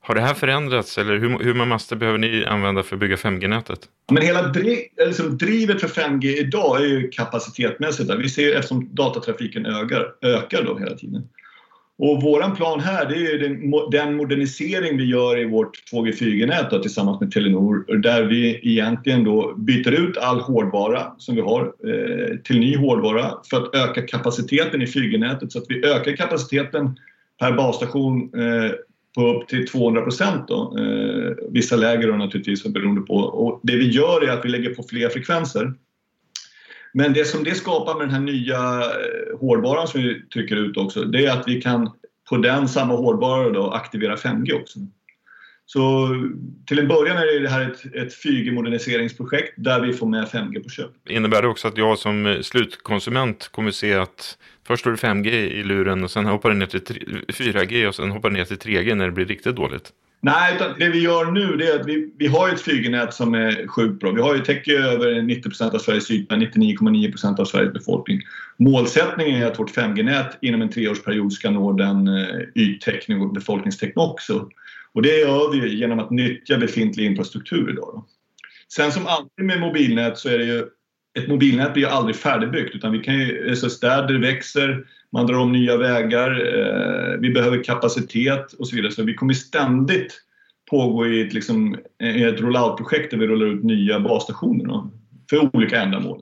Har 0.02 0.16
det 0.16 0.22
här 0.22 0.34
förändrats 0.34 0.98
eller 0.98 1.18
hur, 1.18 1.40
hur 1.40 1.54
många 1.54 1.66
master 1.66 1.96
behöver 1.96 2.20
ni 2.20 2.46
använda 2.46 2.84
för 2.84 2.96
att 2.96 3.00
bygga 3.00 3.16
5G-nätet? 3.16 3.80
Men 4.12 4.24
hela 4.24 4.48
driv, 4.48 4.78
liksom 5.08 5.38
drivet 5.38 5.82
för 5.82 5.88
5G 5.88 6.26
idag 6.26 6.82
är 6.82 6.86
ju 6.86 7.10
kapacitetmässigt, 7.10 8.12
Vi 8.20 8.30
ser 8.30 8.56
eftersom 8.56 8.96
datatrafiken 8.96 9.66
ökar, 9.66 10.06
ökar 10.22 10.64
då 10.64 10.78
hela 10.78 10.96
tiden. 10.96 11.28
Och 11.98 12.22
våran 12.22 12.56
plan 12.56 12.80
här 12.80 13.10
det 13.10 13.16
är 13.16 13.40
den, 13.92 14.16
modernisering 14.16 14.98
vi 14.98 15.06
gör 15.06 15.40
i 15.40 15.46
vårt 15.46 15.92
2G 15.92 16.12
4G-nät 16.12 16.82
tillsammans 16.82 17.22
med 17.22 17.32
Telenor 17.32 17.98
där 17.98 18.24
vi 18.24 18.60
egentligen 18.64 19.24
då 19.24 19.54
byter 19.58 19.92
ut 19.92 20.18
all 20.18 20.40
hårdvara 20.40 21.12
som 21.18 21.36
vi 21.36 21.42
har 21.42 21.62
eh, 21.62 22.38
till 22.38 22.60
ny 22.60 22.78
hårdvara 22.78 23.32
för 23.50 23.58
att 23.58 23.76
öka 23.76 24.02
kapaciteten 24.02 24.82
i 24.82 24.86
4G-nätet 24.86 25.52
så 25.52 25.60
att 25.60 25.66
vi 25.70 25.86
ökar 25.86 26.16
kapaciteten 26.16 27.00
per 27.40 27.52
basstation 27.52 28.32
eh, 28.34 28.72
på 29.16 29.28
upp 29.28 29.48
till 29.48 29.68
200 29.68 30.02
procent. 30.02 30.50
Eh, 30.50 31.46
vissa 31.50 31.76
läger 31.76 32.08
då 32.08 32.18
naturligtvis 32.18 32.64
beroende 32.64 33.02
på. 33.02 33.14
Och 33.14 33.60
det 33.64 33.76
vi 33.76 33.90
gör 33.90 34.28
är 34.28 34.32
att 34.32 34.46
vi 34.46 34.50
lägger 34.50 34.76
på 34.76 34.84
fler 34.84 35.10
frekvenser. 35.10 35.74
Men 36.98 37.14
det 37.14 37.26
som 37.26 37.44
det 37.44 37.56
skapar 37.56 37.96
med 37.96 38.08
den 38.08 38.14
här 38.14 38.22
nya 38.22 38.82
eh, 38.82 39.40
hårdvaran 39.40 39.88
som 39.88 40.02
vi 40.02 40.22
trycker 40.34 40.56
ut 40.56 40.78
också, 40.78 41.04
det 41.04 41.26
är 41.26 41.32
att 41.32 41.48
vi 41.48 41.62
kan 41.62 41.92
på 42.30 42.38
den 42.38 42.68
samma 42.68 42.96
hårdvara 42.96 43.50
då 43.50 43.72
aktivera 43.72 44.16
5G 44.16 44.54
också. 44.54 44.80
Så 45.66 46.10
till 46.68 46.80
en 46.80 46.88
början 46.88 47.18
är 47.18 47.40
det 47.40 47.50
här 47.50 47.72
ett, 47.72 47.96
ett 47.96 48.24
4G-moderniseringsprojekt 48.24 49.54
där 49.58 49.82
vi 49.82 49.94
får 49.94 50.08
med 50.08 50.26
5G 50.28 50.64
på 50.64 50.70
köp. 50.70 50.92
Innebär 51.10 51.42
det 51.42 51.48
också 51.48 51.68
att 51.68 51.78
jag 51.78 52.00
som 52.00 52.26
eh, 52.26 52.42
slutkonsument 52.42 53.48
kommer 53.48 53.72
se 53.72 53.94
att 53.94 54.38
först 54.68 54.82
står 54.82 54.92
det 54.92 54.98
5G 54.98 55.30
i 55.30 55.64
luren 55.64 56.04
och 56.04 56.12
sen 56.12 56.26
hoppar 56.26 56.50
det 56.50 56.56
ner 56.56 56.66
till 56.66 56.82
4G 57.28 57.88
och 57.88 57.96
sen 57.96 58.12
hoppar 58.12 58.30
det 58.30 58.38
ner 58.38 58.46
till 58.46 58.58
3G 58.58 58.96
när 58.96 59.06
det 59.06 59.12
blir 59.12 59.26
riktigt 59.26 59.56
dåligt? 59.56 59.92
Nej, 60.26 60.56
utan 60.56 60.80
det 60.80 60.90
vi 60.90 61.00
gör 61.00 61.32
nu 61.32 61.58
det 61.58 61.68
är 61.68 61.80
att 61.80 61.88
vi, 61.88 62.14
vi 62.18 62.28
har 62.28 62.50
ett 62.50 62.66
4G-nät 62.66 63.14
som 63.14 63.34
är 63.34 63.68
sjukt 63.68 64.00
bra. 64.00 64.12
Vi 64.12 64.22
har 64.22 64.36
ju 64.36 64.42
täcker 64.42 64.74
över 64.74 65.14
90% 65.14 65.76
av 65.76 65.80
Sveriges 65.80 66.12
yta, 66.12 66.36
99,9% 66.36 67.40
av 67.40 67.46
Sveriges 67.46 67.74
befolkning. 67.74 68.22
Målsättningen 68.58 69.42
är 69.42 69.46
att 69.46 69.60
vårt 69.60 69.76
5G-nät 69.76 70.38
inom 70.42 70.62
en 70.62 70.70
treårsperiod 70.70 71.34
ska 71.34 71.52
nå 71.52 71.74
den 71.74 72.08
eh, 72.08 72.26
yttäckning 72.56 73.22
och 73.22 73.34
befolkningstäckning 73.34 74.06
också. 74.06 74.50
Och 74.94 75.02
det 75.02 75.20
gör 75.20 75.52
vi 75.52 75.76
genom 75.76 76.00
att 76.00 76.12
nyttja 76.12 76.58
befintlig 76.58 77.06
infrastruktur 77.06 77.70
idag. 77.70 77.90
Då. 77.94 78.06
Sen 78.74 78.92
som 78.92 79.08
alltid 79.08 79.46
med 79.46 79.60
mobilnät 79.60 80.18
så 80.18 80.30
är 80.30 80.38
det 80.38 80.46
ju 80.46 80.66
ett 81.20 81.28
mobilnät 81.28 81.74
blir 81.74 81.84
ju 81.84 81.90
aldrig 81.90 82.16
färdigbyggt 82.16 82.76
utan 82.76 82.92
vi 82.92 83.00
kan 83.00 83.20
ju, 83.20 83.50
alltså 83.50 83.70
städer 83.70 84.20
växer, 84.20 84.86
man 85.16 85.26
drar 85.26 85.40
om 85.40 85.52
nya 85.52 85.78
vägar, 85.78 86.32
eh, 86.32 87.20
vi 87.20 87.30
behöver 87.30 87.64
kapacitet 87.64 88.54
och 88.54 88.68
så 88.68 88.76
vidare. 88.76 88.92
Så 88.92 89.04
vi 89.04 89.14
kommer 89.14 89.34
ständigt 89.34 90.22
pågå 90.70 91.08
i 91.08 91.28
ett, 91.28 91.34
liksom, 91.34 91.78
eh, 92.04 92.22
ett 92.22 92.42
rollout-projekt 92.42 93.12
där 93.12 93.18
vi 93.18 93.28
rullar 93.28 93.46
ut 93.46 93.64
nya 93.64 94.00
basstationer 94.00 94.66
då, 94.66 94.92
för 95.30 95.56
olika 95.56 95.82
ändamål. 95.82 96.22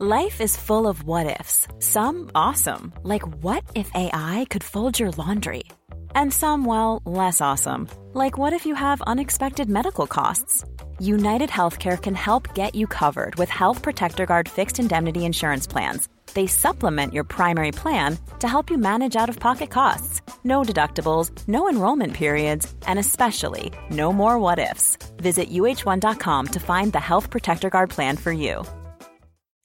Life 0.00 0.44
is 0.44 0.56
full 0.66 0.86
of 0.86 1.02
what 1.04 1.40
ifs. 1.40 1.68
Some 1.80 2.30
awesome, 2.34 2.92
like 3.04 3.26
what 3.42 3.62
if 3.74 3.90
AI 3.94 4.46
could 4.50 4.64
fold 4.64 5.00
your 5.00 5.12
laundry? 5.16 5.62
And 6.14 6.32
some, 6.32 6.64
well, 6.64 7.02
less 7.16 7.40
awesome, 7.40 7.86
like 8.14 8.38
what 8.38 8.52
if 8.52 8.66
you 8.66 8.76
have 8.76 9.02
unexpected 9.06 9.68
medical 9.68 10.06
costs? 10.06 10.64
United 11.00 11.50
Healthcare 11.50 12.00
can 12.00 12.14
help 12.14 12.54
get 12.54 12.74
you 12.74 12.86
covered 12.86 13.34
with 13.36 13.48
Health 13.48 13.82
Protector 13.82 14.26
Guard 14.26 14.48
fixed 14.48 14.78
indemnity 14.78 15.24
insurance 15.24 15.66
plans. 15.66 16.08
They 16.34 16.46
supplement 16.46 17.14
your 17.14 17.24
primary 17.24 17.72
plan 17.72 18.18
to 18.40 18.46
help 18.46 18.70
you 18.70 18.78
manage 18.78 19.16
out 19.16 19.28
of 19.28 19.40
pocket 19.40 19.70
costs. 19.70 20.20
No 20.44 20.62
deductibles, 20.62 21.30
no 21.48 21.68
enrollment 21.68 22.12
periods, 22.14 22.72
and 22.86 22.98
especially 22.98 23.72
no 23.90 24.12
more 24.12 24.38
what 24.38 24.58
ifs. 24.58 24.98
Visit 25.16 25.50
uh1.com 25.50 26.46
to 26.48 26.60
find 26.60 26.92
the 26.92 27.00
Health 27.00 27.30
Protector 27.30 27.70
Guard 27.70 27.90
plan 27.90 28.16
for 28.16 28.32
you. 28.32 28.64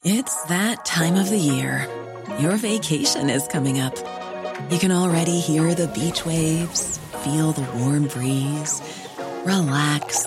It's 0.04 0.42
that 0.44 0.84
time 0.84 1.16
of 1.16 1.28
the 1.28 1.38
year. 1.38 1.86
Your 2.38 2.56
vacation 2.56 3.28
is 3.28 3.46
coming 3.46 3.78
up. 3.78 3.94
You 4.70 4.78
can 4.78 4.90
already 4.90 5.38
hear 5.40 5.74
the 5.74 5.88
beach 5.88 6.24
waves, 6.24 6.98
feel 7.24 7.52
the 7.52 7.68
warm 7.78 8.06
breeze, 8.08 8.80
relax, 9.44 10.26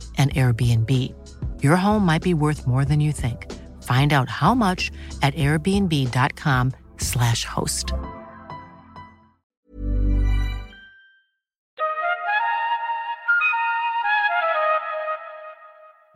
an 0.17 0.29
Airbnb. 0.29 1.13
Your 1.63 1.75
home 1.75 2.05
might 2.05 2.23
be 2.23 2.33
worth 2.33 2.67
more 2.67 2.85
than 2.85 3.01
you 3.01 3.11
think. 3.11 3.51
Find 3.83 4.13
out 4.13 4.29
how 4.29 4.53
much 4.53 4.91
at 5.21 5.33
airbnb.com 5.35 6.71
slash 6.97 7.45
host. 7.45 7.93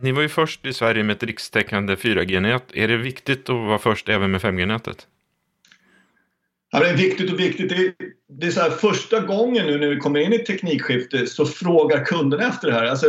Ni 0.02 0.12
var 0.12 0.22
ju 0.22 0.30
först 0.30 0.66
i 0.66 0.74
Sverige 0.74 1.04
med 1.04 1.16
ett 1.16 1.24
rikstäckande 1.24 1.96
4G-nät. 1.96 2.64
Är 2.74 2.88
det 2.88 2.98
viktigt 2.98 3.50
att 3.50 3.56
vara 3.56 3.80
först 3.80 4.10
även 4.10 4.32
med 4.32 4.42
5G-nätet? 4.42 5.08
Ja, 6.72 6.80
det 6.80 6.90
är 6.90 6.98
viktigt 6.98 7.34
och 7.34 7.40
viktigt. 7.40 7.70
Det 7.70 7.76
är, 7.76 7.94
det 8.40 8.48
är 8.48 8.52
så 8.52 8.62
här, 8.62 8.70
första 8.70 9.20
gången 9.20 9.66
nu 9.66 9.78
när 9.78 9.88
vi 9.88 9.98
kommer 9.98 10.20
in 10.20 10.34
i 10.34 10.36
ett 10.36 10.46
teknikskifte 10.46 11.28
så 11.28 11.46
frågar 11.46 12.06
kunderna 12.06 12.48
efter 12.48 12.68
det 12.68 12.74
här. 12.74 12.86
Alltså, 12.86 13.08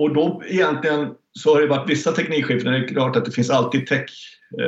och 0.00 0.14
då 0.14 0.42
egentligen 0.46 1.08
så 1.32 1.54
har 1.54 1.60
det 1.60 1.66
varit 1.66 1.90
vissa 1.90 2.12
teknikskiften. 2.12 2.72
Det 2.72 2.78
är 2.78 2.88
klart 2.88 3.16
att 3.16 3.24
det 3.24 3.30
finns 3.30 3.50
alltid 3.50 3.86
tech-killar 3.86 4.62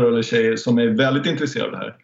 eh, 0.00 0.06
eller 0.08 0.22
tjejer 0.22 0.56
som 0.56 0.78
är 0.78 0.86
väldigt 0.86 1.26
intresserade 1.26 1.68
av 1.68 1.72
det 1.72 1.78
här. 1.78 1.96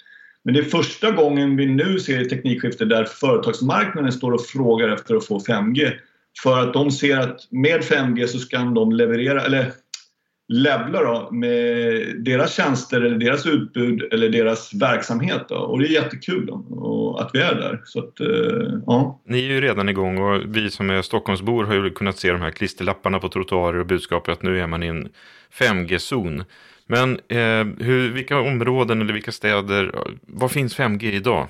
Men 0.44 0.54
det 0.54 0.60
är 0.60 0.64
första 0.64 1.10
gången 1.10 1.56
vi 1.56 1.66
nu 1.66 1.98
ser 1.98 2.22
ett 2.22 2.30
teknikskifte 2.30 2.84
där 2.84 3.04
företagsmarknaden 3.04 4.12
står 4.12 4.32
och 4.32 4.46
frågar 4.46 4.88
efter 4.88 5.14
att 5.14 5.26
få 5.26 5.38
5G. 5.38 5.92
För 6.42 6.60
att 6.60 6.72
de 6.72 6.90
ser 6.90 7.18
att 7.18 7.40
med 7.50 7.80
5G 7.80 8.26
så 8.26 8.48
kan 8.48 8.74
de 8.74 8.92
leverera, 8.92 9.42
eller 9.42 9.72
levla 10.48 11.02
då 11.02 11.28
med 11.32 11.62
deras 12.24 12.56
tjänster 12.56 13.00
eller 13.00 13.18
deras 13.18 13.46
utbud 13.46 14.12
eller 14.12 14.28
deras 14.28 14.74
verksamhet. 14.74 15.48
Då. 15.48 15.54
Och 15.54 15.78
det 15.78 15.86
är 15.86 15.90
jättekul 15.90 16.46
då, 16.46 17.16
att 17.20 17.30
vi 17.34 17.40
är 17.40 17.54
där. 17.54 17.80
Så 17.84 17.98
att, 17.98 18.20
eh, 18.20 18.78
ja. 18.86 19.20
Ni 19.26 19.38
är 19.38 19.52
ju 19.52 19.60
redan 19.60 19.88
igång 19.88 20.18
och 20.18 20.42
vi 20.46 20.70
som 20.70 20.90
är 20.90 21.02
Stockholmsbor 21.02 21.64
har 21.64 21.74
ju 21.74 21.90
kunnat 21.90 22.18
se 22.18 22.32
de 22.32 22.40
här 22.40 22.50
klisterlapparna 22.50 23.18
på 23.18 23.28
trottoarer 23.28 23.78
och 23.78 23.86
budskapet 23.86 24.32
att 24.32 24.42
nu 24.42 24.60
är 24.60 24.66
man 24.66 24.82
i 24.82 24.86
en 24.86 25.08
5G-zon. 25.60 26.44
Men 26.86 27.12
eh, 27.28 27.84
hur, 27.86 28.12
vilka 28.12 28.40
områden 28.40 29.00
eller 29.00 29.12
vilka 29.12 29.32
städer, 29.32 29.94
var 30.26 30.48
finns 30.48 30.78
5G 30.78 31.04
idag? 31.04 31.48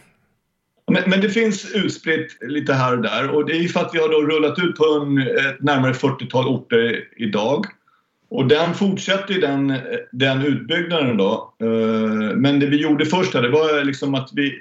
Men, 0.93 1.03
men, 1.07 1.21
det 1.21 1.29
finns 1.29 1.75
utspritt 1.75 2.39
lite 2.41 2.75
här 2.75 2.97
och 2.97 3.03
där 3.03 3.31
och 3.31 3.47
det 3.47 3.57
är 3.57 3.69
för 3.69 3.81
att 3.81 3.91
vi 3.95 3.99
har 3.99 4.09
då 4.09 4.23
rullat 4.23 4.59
ut 4.59 4.77
på 4.77 4.85
en, 4.85 5.19
ett 5.19 5.61
närmare 5.63 5.93
40-tal 5.93 6.47
orter 6.47 7.05
idag. 7.17 7.67
Och 8.35 8.49
den 8.49 8.75
fortsätter 8.75 9.41
den, 9.41 9.75
den 10.13 10.43
utbyggnaden 10.43 11.17
då. 11.17 11.55
Eh, 11.61 12.37
men 12.37 12.61
det 12.61 12.67
vi 12.67 12.83
gjorde 12.83 13.07
först 13.07 13.35
här, 13.35 13.43
det 13.43 13.49
var 13.49 13.85
liksom 13.85 14.15
att 14.15 14.31
vi 14.33 14.55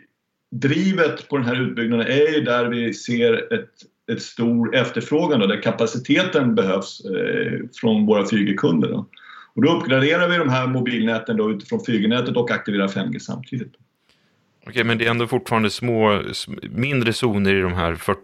drivet 0.51 1.30
på 1.30 1.38
den 1.38 1.46
här 1.46 1.62
utbyggnaden 1.62 2.08
är 2.08 2.36
ju 2.36 2.42
där 2.42 2.65
vi 2.65 2.94
ser 2.94 3.53
ett, 3.53 3.70
ett 4.12 4.22
stor 4.22 4.75
efterfrågan 4.75 5.39
då, 5.39 5.48
där 5.48 5.62
kapaciteten 5.62 6.56
behövs 6.56 7.01
eh, 7.06 7.60
från 7.82 8.06
våra 8.06 8.24
4G-kunder. 8.24 8.89
Då. 8.89 9.06
Och 9.56 9.62
då 9.62 9.77
uppgraderar 9.77 10.30
vi 10.30 10.38
de 10.38 10.50
här 10.50 10.68
mobilnäten 10.68 11.38
då 11.38 11.51
utifrån 11.51 11.80
4G-nätet 11.80 12.38
och 12.38 12.51
aktiverar 12.51 12.88
5G 12.88 13.20
samtidigt. 13.20 13.74
Okej, 14.67 14.84
men 14.84 14.98
det 14.98 15.05
är 15.05 15.10
ändå 15.10 15.27
fortfarande 15.27 15.70
små, 15.70 16.22
mindre 16.70 17.13
zoner 17.13 17.55
i 17.55 17.62
de 17.62 17.74
här 17.74 17.96
40... 17.96 18.20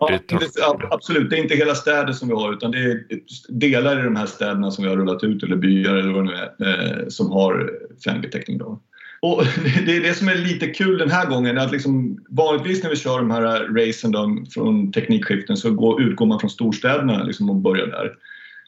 Ja, 0.55 0.79
absolut, 0.91 1.29
det 1.29 1.37
är 1.37 1.41
inte 1.41 1.55
hela 1.55 1.75
städer 1.75 2.13
som 2.13 2.27
vi 2.27 2.33
har 2.33 2.53
utan 2.53 2.71
det 2.71 2.77
är 2.77 3.03
delar 3.49 3.99
i 3.99 4.03
de 4.03 4.15
här 4.15 4.25
städerna 4.25 4.71
som 4.71 4.83
vi 4.83 4.89
har 4.89 4.97
rullat 4.97 5.23
ut 5.23 5.43
eller 5.43 5.55
byar 5.55 5.95
eller 5.95 6.13
vad 6.13 6.25
det 6.25 6.31
nu 6.31 6.65
är 6.65 7.01
eh, 7.01 7.07
som 7.07 7.31
har 7.31 7.71
5G-täckning. 8.05 8.57
Då. 8.57 8.79
Och 9.21 9.43
det 9.85 9.97
är 9.97 10.01
det 10.01 10.13
som 10.13 10.27
är 10.27 10.35
lite 10.35 10.67
kul 10.67 10.97
den 10.97 11.11
här 11.11 11.25
gången. 11.25 11.57
Att 11.57 11.71
liksom, 11.71 12.19
vanligtvis 12.29 12.83
när 12.83 12.89
vi 12.89 12.95
kör 12.95 13.17
de 13.17 13.31
här 13.31 13.87
racen 13.87 14.11
då, 14.11 14.43
från 14.53 14.91
teknikskiften 14.91 15.57
så 15.57 15.71
går, 15.71 16.01
utgår 16.01 16.25
man 16.25 16.39
från 16.39 16.49
storstäderna 16.49 17.23
liksom, 17.23 17.49
och 17.49 17.55
börjar 17.55 17.87
där. 17.87 18.11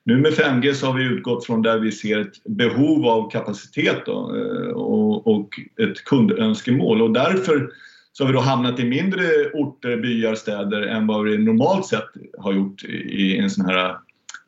Nu 0.04 0.18
med 0.18 0.32
5G 0.32 0.74
så 0.74 0.88
har 0.88 0.94
vi 0.94 1.04
utgått 1.04 1.46
från 1.46 1.62
där 1.62 1.80
vi 1.80 1.92
ser 1.92 2.20
ett 2.20 2.44
behov 2.44 3.06
av 3.06 3.32
kapacitet 3.32 4.06
då, 4.06 4.36
eh, 4.36 4.72
och, 4.72 5.28
och 5.28 5.50
ett 5.82 6.04
kundönskemål 6.04 7.02
och 7.02 7.14
därför 7.14 7.70
så 8.14 8.24
har 8.24 8.28
vi 8.28 8.34
då 8.34 8.40
hamnat 8.40 8.80
i 8.80 8.86
mindre 8.86 9.24
orter, 9.54 9.98
byar, 9.98 10.36
städer 10.36 10.82
än 10.82 11.08
vad 11.08 11.24
vi 11.24 11.38
normalt 11.38 11.86
sett 11.86 12.10
har 12.38 12.54
gjort 12.54 12.84
i 12.84 13.38
en 13.38 13.50
sån 13.50 13.66
här 13.66 13.96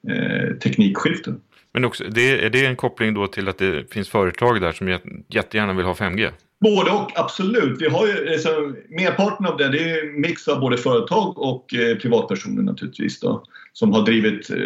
eh, 0.10 0.54
teknikskifte. 0.58 1.36
Men 1.74 1.86
också, 1.86 2.04
det, 2.04 2.46
är 2.46 2.50
det 2.50 2.66
en 2.66 2.76
koppling 2.76 3.14
då 3.14 3.28
till 3.28 3.50
att 3.50 3.58
det 3.58 3.94
finns 3.94 4.10
företag 4.10 4.62
där 4.62 4.72
som 4.72 5.00
jättegärna 5.30 5.74
vill 5.74 5.86
ha 5.86 5.94
5G? 5.94 6.30
Både 6.62 6.92
och, 6.92 7.12
absolut. 7.16 7.82
Vi 7.82 7.90
har 7.90 8.08
ju, 8.08 8.34
alltså, 8.34 8.50
merparten 8.90 9.46
av 9.46 9.58
det, 9.58 9.70
det 9.70 9.90
är 9.90 10.08
en 10.08 10.22
mix 10.22 10.48
av 10.48 10.60
både 10.60 10.78
företag 10.78 11.38
och 11.38 11.74
eh, 11.74 11.98
privatpersoner 11.98 12.64
naturligtvis 12.64 13.20
då, 13.20 13.44
som 13.74 13.94
har 13.94 14.06
drivit 14.06 14.50
eh, 14.50 14.58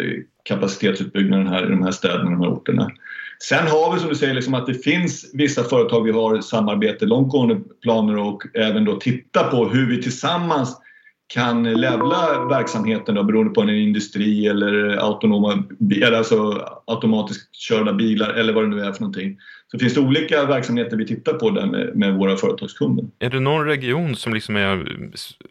kapacitetsutbyggnaden 0.44 1.46
här 1.46 1.66
i 1.66 1.70
de 1.70 1.82
här 1.82 1.90
städerna, 1.90 2.30
de 2.30 2.40
här 2.40 2.52
orterna. 2.52 2.90
Sen 3.42 3.66
har 3.66 3.94
vi 3.94 4.00
som 4.00 4.08
du 4.08 4.14
säger 4.14 4.34
liksom 4.34 4.54
att 4.54 4.66
det 4.66 4.74
finns 4.74 5.30
vissa 5.34 5.64
företag 5.64 6.02
vi 6.04 6.10
har 6.10 6.40
samarbete, 6.40 7.06
långtgående 7.06 7.60
planer 7.82 8.16
och 8.16 8.42
även 8.54 8.84
då 8.84 8.96
titta 8.96 9.44
på 9.44 9.68
hur 9.68 9.86
vi 9.86 10.02
tillsammans 10.02 10.76
kan 11.28 11.72
levla 11.72 12.44
verksamheten 12.44 13.14
då, 13.14 13.22
beroende 13.22 13.54
på 13.54 13.60
en 13.60 13.70
industri 13.70 14.46
eller 14.46 14.96
autonoma, 14.96 15.64
alltså 16.14 16.68
automatiskt 16.86 17.56
körda 17.56 17.92
bilar 17.92 18.34
eller 18.34 18.52
vad 18.52 18.64
det 18.64 18.68
nu 18.68 18.80
är 18.80 18.92
för 18.92 19.00
någonting. 19.00 19.38
Så 19.70 19.78
finns 19.78 19.94
det 19.94 20.00
olika 20.00 20.44
verksamheter 20.44 20.96
vi 20.96 21.06
tittar 21.06 21.32
på 21.32 21.50
där 21.50 21.66
med, 21.66 21.96
med 21.96 22.14
våra 22.14 22.36
företagskunder. 22.36 23.04
Är 23.18 23.30
det 23.30 23.40
någon 23.40 23.66
region 23.66 24.16
som 24.16 24.34
liksom 24.34 24.56
är 24.56 24.98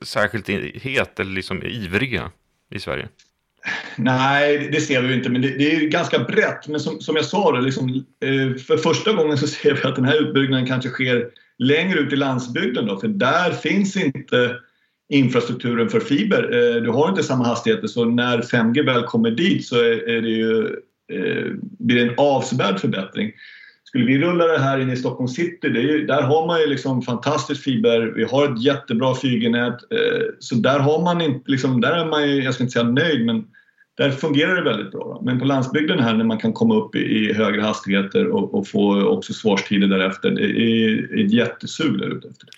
särskilt 0.01 0.49
het 0.75 1.19
eller 1.19 1.31
liksom 1.31 1.63
ivriga 1.63 2.31
i 2.71 2.79
Sverige? 2.79 3.07
Nej, 3.95 4.69
det 4.71 4.81
ser 4.81 5.01
vi 5.01 5.13
inte, 5.13 5.29
men 5.29 5.41
det, 5.41 5.57
det 5.57 5.75
är 5.75 5.87
ganska 5.87 6.19
brett. 6.19 6.67
Men 6.67 6.79
som, 6.79 6.99
som 6.99 7.15
jag 7.15 7.25
sa, 7.25 7.51
det, 7.51 7.61
liksom, 7.61 8.05
eh, 8.23 8.55
för 8.57 8.77
första 8.77 9.13
gången 9.13 9.37
så 9.37 9.47
ser 9.47 9.73
vi 9.73 9.81
att 9.83 9.95
den 9.95 10.05
här 10.05 10.21
utbyggnaden 10.21 10.67
kanske 10.67 10.89
sker 10.89 11.29
längre 11.57 11.99
ut 11.99 12.13
i 12.13 12.15
landsbygden. 12.15 12.85
Då, 12.85 12.99
för 12.99 13.07
där 13.07 13.51
finns 13.51 13.97
inte 13.97 14.55
infrastrukturen 15.09 15.89
för 15.89 15.99
fiber. 15.99 16.43
Eh, 16.43 16.81
du 16.81 16.89
har 16.89 17.09
inte 17.09 17.23
samma 17.23 17.45
hastigheter 17.45 17.87
så 17.87 18.05
när 18.05 18.41
5G 18.41 18.85
väl 18.85 19.03
kommer 19.03 19.31
dit 19.31 19.65
så 19.65 19.75
är 19.75 20.21
det 20.21 20.29
ju, 20.29 20.63
eh, 21.13 21.45
blir 21.59 21.95
det 21.95 22.11
en 22.11 22.15
avsevärd 22.17 22.79
förbättring. 22.79 23.31
Skulle 23.83 24.05
vi 24.05 24.17
rulla 24.17 24.45
det 24.45 24.59
här 24.59 24.79
in 24.79 24.89
i 24.89 24.95
Stockholm 24.95 25.27
city, 25.27 25.67
ju, 25.67 26.05
där 26.05 26.21
har 26.21 26.47
man 26.47 26.59
ju 26.59 26.67
liksom 26.67 27.01
fantastisk 27.01 27.63
fiber, 27.63 28.13
vi 28.15 28.23
har 28.23 28.53
ett 28.53 28.61
jättebra 28.61 29.13
4G-nät. 29.13 29.73
Eh, 29.73 30.25
så 30.39 30.55
där 30.55 30.79
har 30.79 31.03
man 31.03 31.21
inte, 31.21 31.51
liksom, 31.51 31.81
där 31.81 31.91
är 31.91 32.05
man 32.05 32.29
ju, 32.29 32.43
jag 32.43 32.53
ska 32.53 32.63
inte 32.63 32.73
säga 32.73 32.89
nöjd, 32.89 33.25
men 33.25 33.45
där 33.97 34.11
fungerar 34.11 34.55
det 34.55 34.69
väldigt 34.69 34.91
bra. 34.91 35.21
Men 35.25 35.39
på 35.39 35.45
landsbygden 35.45 35.99
här 35.99 36.13
när 36.13 36.25
man 36.25 36.37
kan 36.37 36.53
komma 36.53 36.75
upp 36.75 36.95
i, 36.95 37.33
högre 37.33 37.61
hastigheter 37.61 38.27
och, 38.27 38.53
och 38.53 38.67
få 38.67 39.03
också 39.03 39.33
svarstider 39.33 39.87
därefter, 39.87 40.31
det 40.31 40.43
är 40.43 41.25
ett 41.25 41.31
jättesug 41.31 41.99
där 41.99 42.17
ute 42.17 42.27
efter 42.27 42.45
det. 42.45 42.51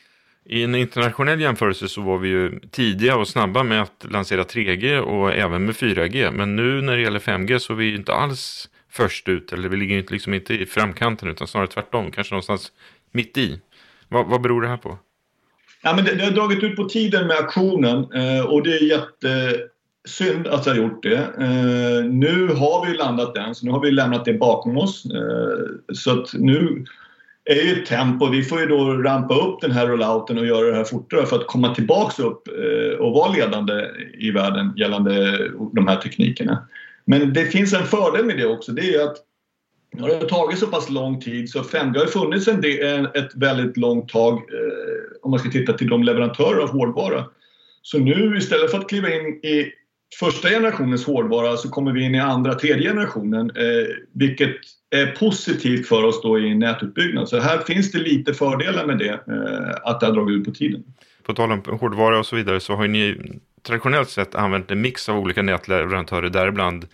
I 0.52 0.64
en 0.64 0.76
internationell 0.76 1.42
jämförelse 1.42 1.88
så 1.88 2.02
var 2.02 2.18
vi 2.18 2.30
ju 2.30 2.60
tidiga 2.72 3.18
och 3.18 3.28
snabba 3.28 3.64
med 3.64 3.82
att 3.82 4.06
lansera 4.10 4.44
3G 4.44 5.00
och 5.00 5.34
även 5.34 5.66
med 5.66 5.76
4G. 5.76 6.32
Men 6.32 6.56
nu 6.56 6.82
när 6.82 6.96
det 6.96 7.02
gäller 7.02 7.20
5G 7.20 7.60
så 7.60 7.74
är 7.74 7.78
vi 7.78 7.96
inte 7.96 8.14
alls 8.14 8.70
först 8.92 9.30
ut, 9.30 9.54
eller 9.54 9.70
vi 9.70 9.78
ligger 9.78 10.06
liksom 10.12 10.34
inte 10.34 10.54
i 10.54 10.66
framkanten 10.66 11.30
utan 11.30 11.48
snarare 11.48 11.68
tvärtom, 11.68 12.12
kanske 12.12 12.34
någonstans 12.34 12.72
mitt 13.12 13.38
i. 13.38 13.60
Vad, 14.08 14.28
vad 14.28 14.42
beror 14.42 14.62
det 14.62 14.68
här 14.68 14.78
på? 14.78 14.98
Ja, 15.82 15.96
men 15.96 16.06
det, 16.06 16.16
det, 16.16 16.24
har 16.24 16.32
dragit 16.32 16.64
ut 16.64 16.76
på 16.76 16.84
tiden 16.84 17.28
med 17.28 17.38
aktionen 17.38 17.98
eh, 18.14 18.46
och 18.46 18.64
det 18.64 18.74
är 18.74 18.84
jättesynd 18.84 20.48
att 20.48 20.64
det 20.64 20.70
har 20.70 20.78
gjort 20.78 21.04
det. 21.04 21.18
Eh, 21.18 22.06
nu 22.06 22.48
har 22.48 22.86
vi 22.86 22.98
landat 22.98 23.36
den, 23.36 23.56
så 23.56 23.66
nu 23.66 23.72
har 23.72 23.82
vi 23.82 23.92
lämnat 23.92 24.26
det 24.26 24.34
bakom 24.34 24.78
oss. 24.78 25.06
Eh, 25.06 25.94
så 25.94 26.20
att 26.20 26.34
nu 26.34 26.86
är 27.52 27.64
ju 27.64 27.82
ett 27.82 27.86
tempo. 27.86 28.30
Vi 28.30 28.44
får 28.44 28.60
ju 28.60 28.66
då 28.66 28.94
rampa 28.94 29.36
upp 29.36 29.62
den 29.62 29.72
här 29.72 29.88
rollouten 29.88 30.38
och 30.38 30.46
göra 30.46 30.70
det 30.70 30.76
här 30.76 30.84
fortare 30.84 31.26
för 31.26 31.36
att 31.36 31.48
komma 31.48 31.76
tillbaks 31.76 32.20
upp 32.20 32.48
eh, 32.48 33.00
och 33.00 33.14
vara 33.14 33.32
ledande 33.32 33.74
i 34.18 34.32
världen 34.32 34.74
gällande 34.78 35.38
de 35.74 35.88
här 35.88 35.96
teknikerna. 35.96 36.68
Men 37.06 37.34
det 37.34 37.46
finns 37.46 37.74
en 37.74 37.86
fördel 37.86 38.26
med 38.26 38.38
det 38.38 38.46
också. 38.46 38.72
Det 38.72 38.96
är 38.96 39.04
att 39.04 39.18
det 39.92 40.02
har 40.02 40.30
tagit 40.30 40.60
så 40.60 40.68
pass 40.68 40.90
lång 40.90 41.22
tid 41.22 41.50
så 41.50 41.62
5G 41.62 42.00
har 42.00 42.06
funnits 42.06 42.48
en 42.48 42.62
del, 42.62 43.06
ett 43.06 43.36
väldigt 43.36 43.78
långt 43.78 44.10
tag 44.10 44.34
eh, 44.34 45.22
om 45.22 45.32
man 45.32 45.40
ska 45.40 45.50
titta 45.50 45.74
till 45.74 45.90
de 45.90 46.04
leverantörer 46.04 46.62
av 46.62 46.70
hårdvara. 46.70 47.26
Så 47.82 48.00
nu 48.00 48.38
istället 48.38 48.72
för 48.72 48.78
att 48.78 48.90
kliva 48.90 49.10
in 49.10 49.26
i 49.28 49.72
första 50.20 50.50
generationens 50.50 51.06
hårdvara 51.06 51.58
så 51.58 51.70
kommer 51.70 51.92
vi 51.92 52.04
in 52.04 52.16
i 52.16 52.20
andra, 52.20 52.54
tredje 52.54 52.90
generationen 52.90 53.52
eh, 53.56 53.88
vilket 54.14 54.56
Eh, 54.92 55.20
positivt 55.20 55.88
för 55.88 56.04
oss 56.04 56.22
då 56.22 56.40
i 56.40 56.56
nätutbyggnad. 56.56 57.30
Så 57.30 57.40
här 57.40 57.58
finns 57.58 57.92
det 57.92 58.00
lite 58.00 58.34
fördelar 58.34 58.86
med 58.86 58.98
det, 58.98 59.10
eh, 59.10 59.76
att 59.84 60.00
det 60.00 60.06
har 60.06 60.14
dragit 60.14 60.40
ut 60.40 60.46
på 60.46 60.52
tiden. 60.52 60.84
På 61.24 61.34
tal 61.34 61.52
om 61.52 61.62
hårdvara 61.80 62.20
och 62.20 62.26
så 62.26 62.36
vidare 62.36 62.60
så 62.60 62.76
har 62.76 62.88
ni 62.88 63.18
traditionellt 63.64 64.10
sett 64.10 64.36
använt 64.36 64.72
en 64.72 64.82
mix 64.82 65.10
av 65.10 65.18
olika 65.20 65.42
nätleverantörer, 65.42 66.30
däribland 66.30 66.88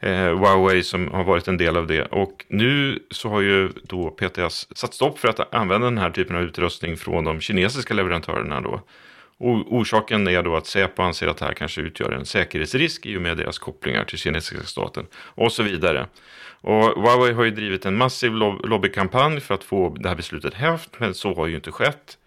eh, 0.00 0.10
Huawei 0.10 0.82
som 0.82 1.08
har 1.08 1.24
varit 1.24 1.48
en 1.48 1.56
del 1.56 1.76
av 1.76 1.86
det. 1.86 2.02
Och 2.02 2.44
nu 2.48 2.98
så 3.10 3.28
har 3.28 3.40
ju 3.40 3.68
då 3.82 4.10
PTS 4.10 4.76
satt 4.76 4.94
stopp 4.94 5.18
för 5.18 5.28
att 5.28 5.54
använda 5.54 5.84
den 5.84 5.98
här 5.98 6.10
typen 6.10 6.36
av 6.36 6.42
utrustning 6.42 6.96
från 6.96 7.24
de 7.24 7.40
kinesiska 7.40 7.94
leverantörerna 7.94 8.60
då. 8.60 8.80
Orsaken 9.40 10.28
är 10.28 10.42
då 10.42 10.56
att 10.56 10.66
Säpo 10.66 11.02
anser 11.02 11.26
att 11.26 11.36
det 11.36 11.44
här 11.44 11.52
kanske 11.52 11.80
utgör 11.80 12.12
en 12.12 12.26
säkerhetsrisk 12.26 13.06
i 13.06 13.16
och 13.16 13.22
med 13.22 13.36
deras 13.36 13.58
kopplingar 13.58 14.04
till 14.04 14.18
kinesiska 14.18 14.64
staten 14.64 15.06
och 15.14 15.52
så 15.52 15.62
vidare. 15.62 16.06
Och 16.60 17.02
Huawei 17.02 17.32
har 17.32 17.44
ju 17.44 17.50
drivit 17.50 17.86
en 17.86 17.96
massiv 17.96 18.32
lobbykampanj 18.64 19.40
för 19.40 19.54
att 19.54 19.64
få 19.64 19.96
det 20.00 20.08
här 20.08 20.16
beslutet 20.16 20.54
hävt, 20.54 20.90
men 20.98 21.14
så 21.14 21.34
har 21.34 21.46
ju 21.46 21.54
inte 21.54 21.72
skett. 21.72 22.18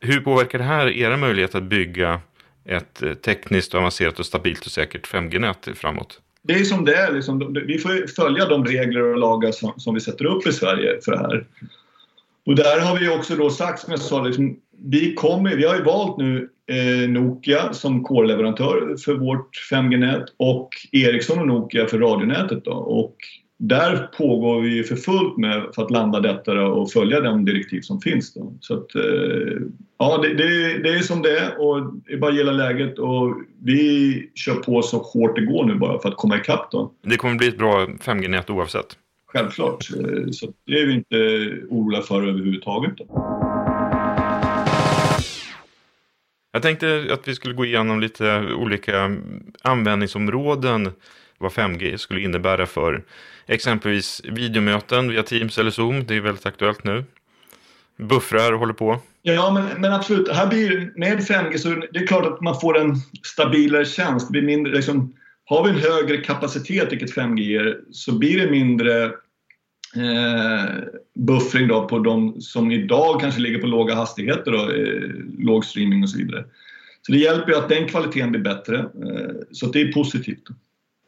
Hur 0.00 0.20
påverkar 0.20 0.58
det 0.58 0.64
här 0.64 0.88
era 0.88 1.16
möjligheter 1.16 1.58
att 1.58 1.64
bygga 1.64 2.20
ett 2.64 3.02
eh, 3.02 3.14
tekniskt 3.14 3.74
avancerat 3.74 4.18
och 4.18 4.26
stabilt 4.26 4.66
och 4.66 4.72
säkert 4.72 5.08
5G-nät 5.08 5.68
framåt? 5.74 6.20
Det 6.42 6.52
är 6.52 6.64
som 6.64 6.84
det 6.84 6.94
är. 6.94 7.12
Liksom, 7.12 7.56
vi 7.66 7.78
får 7.78 8.14
följa 8.16 8.48
de 8.48 8.64
regler 8.64 9.02
och 9.02 9.18
lagar 9.18 9.52
som, 9.52 9.72
som, 9.76 9.94
vi 9.94 10.00
sätter 10.00 10.24
upp 10.24 10.46
i 10.46 10.52
Sverige 10.52 11.00
för 11.04 11.12
det 11.12 11.18
här. 11.18 11.46
Och 12.46 12.56
där 12.56 12.80
har 12.80 12.98
vi 12.98 13.08
också 13.08 13.36
då 13.36 13.50
sagt, 13.50 13.80
som 13.80 13.90
jag 13.90 14.00
sa, 14.00 14.22
liksom, 14.22 14.56
vi, 14.84 15.14
kommer, 15.14 15.56
vi 15.56 15.64
har 15.64 15.76
ju 15.76 15.82
valt 15.82 16.16
nu 16.16 16.48
Nokia 17.08 17.72
som 17.72 18.04
core-leverantör 18.04 18.96
för 19.04 19.14
vårt 19.14 19.50
5G-nät 19.70 20.24
och 20.36 20.68
Ericsson 20.92 21.38
och 21.38 21.46
Nokia 21.46 21.86
för 21.86 21.98
radionätet. 21.98 22.64
Då. 22.64 22.72
Och 22.72 23.16
där 23.58 23.96
pågår 24.18 24.60
vi 24.60 24.82
för 24.82 24.96
fullt 24.96 25.36
med 25.36 25.66
för 25.74 25.82
att 25.82 25.90
landa 25.90 26.20
detta 26.20 26.66
och 26.66 26.90
följa 26.90 27.20
de 27.20 27.44
direktiv 27.44 27.80
som 27.80 28.00
finns. 28.00 28.34
Då. 28.34 28.54
Så 28.60 28.74
att, 28.74 28.94
eh, 28.94 29.58
ja, 29.98 30.18
det, 30.22 30.34
det, 30.34 30.78
det, 30.82 30.88
är 30.88 31.00
som 31.00 31.22
det 31.22 31.38
är 31.38 31.60
och 31.60 31.92
det 32.06 32.12
är 32.12 32.18
bara 32.18 32.30
att 32.30 32.36
gilla 32.36 32.52
läget 32.52 32.98
och 32.98 33.34
vi 33.62 34.30
kör 34.34 34.54
på 34.54 34.82
så 34.82 34.98
hårt 34.98 35.36
det 35.36 35.46
går 35.46 35.64
nu 35.64 35.74
bara 35.74 35.98
för 35.98 36.08
att 36.08 36.16
komma 36.16 36.36
ikapp. 36.36 36.70
Då. 36.70 36.92
Det 37.02 37.16
kommer 37.16 37.34
bli 37.34 37.48
ett 37.48 37.58
bra 37.58 37.86
5G-nät 37.86 38.50
oavsett? 38.50 38.86
Självklart, 39.26 39.90
eh, 39.90 40.30
så 40.30 40.52
det 40.66 40.80
är 40.80 40.86
vi 40.86 40.92
inte 40.92 41.16
oroliga 41.70 42.02
för 42.02 42.22
överhuvudtaget. 42.22 42.92
Då. 42.96 43.43
Jag 46.54 46.62
tänkte 46.62 47.08
att 47.10 47.28
vi 47.28 47.34
skulle 47.34 47.54
gå 47.54 47.64
igenom 47.64 48.00
lite 48.00 48.40
olika 48.40 49.16
användningsområden 49.62 50.92
vad 51.38 51.52
5G 51.52 51.96
skulle 51.96 52.20
innebära 52.20 52.66
för 52.66 53.02
exempelvis 53.46 54.22
videomöten 54.24 55.08
via 55.08 55.22
Teams 55.22 55.58
eller 55.58 55.70
Zoom. 55.70 56.06
Det 56.06 56.16
är 56.16 56.20
väldigt 56.20 56.46
aktuellt 56.46 56.84
nu. 56.84 57.04
buffrar 57.96 58.52
håller 58.52 58.72
på. 58.72 59.00
Ja, 59.22 59.50
men, 59.50 59.80
men 59.80 59.92
absolut. 59.92 60.32
Här 60.32 60.46
blir, 60.46 60.92
med 60.96 61.18
5G 61.18 61.58
så 61.58 61.68
det 61.68 61.98
är 61.98 62.06
klart 62.06 62.26
att 62.26 62.40
man 62.40 62.60
får 62.60 62.78
en 62.78 62.94
stabilare 63.22 63.84
tjänst. 63.84 64.28
Det 64.28 64.32
blir 64.32 64.42
mindre, 64.42 64.74
liksom, 64.74 65.14
har 65.44 65.64
vi 65.64 65.70
en 65.70 65.92
högre 65.92 66.16
kapacitet, 66.16 66.92
vilket 66.92 67.16
5G 67.16 67.40
ger, 67.40 67.78
så 67.90 68.18
blir 68.18 68.40
det 68.40 68.50
mindre 68.50 69.12
eh, 69.96 70.84
buffring 71.14 71.68
då 71.68 71.88
på 71.88 71.98
de 71.98 72.40
som 72.40 72.70
idag 72.70 73.20
kanske 73.20 73.40
ligger 73.40 73.58
på 73.58 73.66
låga 73.66 73.94
hastigheter, 73.94 74.52
då, 74.52 74.58
eh, 74.58 75.10
låg 75.38 75.64
streaming 75.64 76.02
och 76.02 76.10
så 76.10 76.18
vidare. 76.18 76.44
Så 77.02 77.12
det 77.12 77.18
hjälper 77.18 77.52
ju 77.52 77.58
att 77.58 77.68
den 77.68 77.88
kvaliteten 77.88 78.30
blir 78.30 78.40
bättre, 78.40 78.78
eh, 78.78 79.34
så 79.52 79.66
det 79.66 79.80
är 79.80 79.92
positivt. 79.92 80.42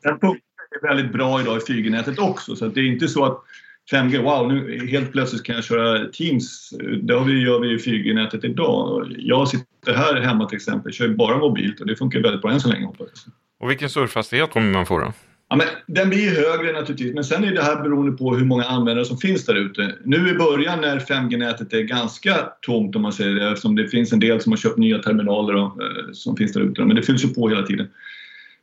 Sen 0.02 0.12
är 0.12 0.88
väldigt 0.88 1.12
bra 1.12 1.40
idag 1.40 1.56
i 1.56 1.60
4G-nätet 1.60 2.18
också, 2.18 2.56
så 2.56 2.68
det 2.68 2.80
är 2.80 2.84
inte 2.84 3.08
så 3.08 3.24
att 3.24 3.42
5G, 3.90 4.22
wow, 4.22 4.52
nu 4.52 4.86
helt 4.86 5.12
plötsligt 5.12 5.44
kan 5.44 5.54
jag 5.54 5.64
köra 5.64 6.08
Teams. 6.08 6.70
Det 7.02 7.12
gör 7.14 7.60
vi 7.60 7.74
i 7.74 7.78
4G-nätet 7.78 8.44
idag. 8.44 9.14
Jag 9.18 9.48
sitter 9.48 9.94
här 9.94 10.20
hemma 10.20 10.48
till 10.48 10.56
exempel, 10.56 10.92
kör 10.92 11.08
bara 11.08 11.38
mobilt 11.38 11.80
och 11.80 11.86
det 11.86 11.96
funkar 11.96 12.20
väldigt 12.20 12.42
bra 12.42 12.50
än 12.50 12.60
så 12.60 12.68
länge 12.68 12.86
hoppas 12.86 13.08
jag. 13.26 13.34
Och 13.60 13.70
vilken 13.70 13.90
surfhastighet 13.90 14.50
kommer 14.50 14.72
man 14.72 14.86
få 14.86 14.98
då? 14.98 15.12
Ja, 15.48 15.56
men 15.56 15.66
den 15.86 16.08
blir 16.08 16.30
högre 16.30 16.72
naturligtvis, 16.72 17.14
men 17.14 17.24
sen 17.24 17.44
är 17.44 17.52
det 17.52 17.62
här 17.62 17.82
beroende 17.82 18.12
på 18.12 18.34
hur 18.34 18.44
många 18.44 18.64
användare 18.64 19.04
som 19.04 19.18
finns 19.18 19.46
där 19.46 19.54
ute. 19.54 19.94
Nu 20.04 20.28
i 20.28 20.34
början 20.34 20.80
när 20.80 20.98
5G-nätet 20.98 21.72
är 21.72 21.82
ganska 21.82 22.34
tomt 22.60 22.96
om 22.96 23.02
man 23.02 23.12
säger 23.12 23.34
det, 23.34 23.48
eftersom 23.48 23.76
det 23.76 23.88
finns 23.88 24.12
en 24.12 24.20
del 24.20 24.40
som 24.40 24.52
har 24.52 24.56
köpt 24.56 24.78
nya 24.78 24.98
terminaler 24.98 25.54
då, 25.54 25.64
eh, 25.64 26.12
som 26.12 26.36
finns 26.36 26.52
där 26.52 26.60
ute, 26.60 26.84
men 26.84 26.96
det 26.96 27.02
fylls 27.02 27.24
ju 27.24 27.28
på 27.28 27.48
hela 27.48 27.62
tiden. 27.62 27.88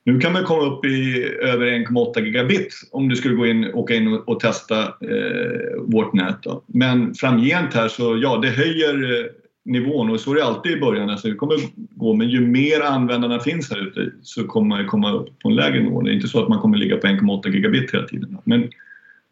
Nu 0.05 0.19
kan 0.19 0.33
man 0.33 0.43
komma 0.43 0.61
upp 0.61 0.85
i 0.85 1.23
över 1.41 1.65
1,8 1.67 2.19
gigabit 2.19 2.73
om 2.91 3.09
du 3.09 3.15
skulle 3.15 3.35
gå 3.35 3.47
in, 3.47 3.73
åka 3.73 3.95
in 3.95 4.07
och, 4.07 4.29
och 4.29 4.39
testa 4.39 4.81
eh, 4.83 5.79
vårt 5.79 6.13
nät. 6.13 6.43
Då. 6.43 6.63
Men 6.67 7.13
framgent 7.13 7.73
här 7.73 7.87
så 7.87 8.17
ja, 8.21 8.37
det 8.37 8.49
höjer 8.49 9.19
eh, 9.19 9.25
nivån 9.65 10.09
och 10.09 10.19
så 10.19 10.31
är 10.31 10.35
det 10.35 10.45
alltid 10.45 10.71
i 10.71 10.79
början. 10.79 11.09
Alltså 11.09 11.27
det 11.27 11.35
kommer 11.35 11.57
gå, 11.75 12.13
men 12.13 12.29
ju 12.29 12.47
mer 12.47 12.81
användarna 12.81 13.39
finns 13.39 13.71
här 13.71 13.87
ute 13.87 14.11
så 14.21 14.47
kommer 14.47 14.67
man 14.67 14.87
komma 14.87 15.11
upp 15.11 15.39
på 15.39 15.49
en 15.49 15.55
lägre 15.55 15.83
nivå. 15.83 16.01
Det 16.01 16.11
är 16.11 16.13
inte 16.13 16.27
så 16.27 16.43
att 16.43 16.49
man 16.49 16.59
kommer 16.59 16.77
ligga 16.77 16.97
på 16.97 17.07
1,8 17.07 17.49
gigabit 17.49 17.93
hela 17.93 18.07
tiden. 18.07 18.37
Men 18.43 18.69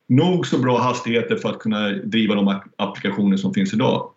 nog 0.08 0.48
så 0.48 0.60
bra 0.60 0.78
hastigheter 0.78 1.36
för 1.36 1.50
att 1.50 1.60
kunna 1.60 1.90
driva 1.90 2.36
de 2.36 2.60
applikationer 2.76 3.38
som 3.38 3.54
finns 3.54 3.74
idag. 3.74 4.10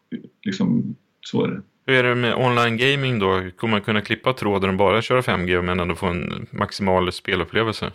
Liksom, 0.42 0.96
så 1.20 1.44
är 1.44 1.48
det. 1.48 1.62
Hur 1.87 2.05
är 2.05 2.09
det 2.09 2.14
med 2.14 2.35
online 2.35 2.77
gaming 2.77 3.18
då? 3.18 3.42
Kommer 3.57 3.72
man 3.72 3.81
kunna 3.81 4.00
klippa 4.00 4.33
tråden 4.33 4.70
och 4.70 4.77
bara 4.77 5.03
köra 5.03 5.20
5G 5.20 5.62
men 5.62 5.81
ändå 5.81 5.94
få 5.94 6.07
en 6.07 6.46
maximal 6.50 7.12
spelupplevelse? 7.12 7.90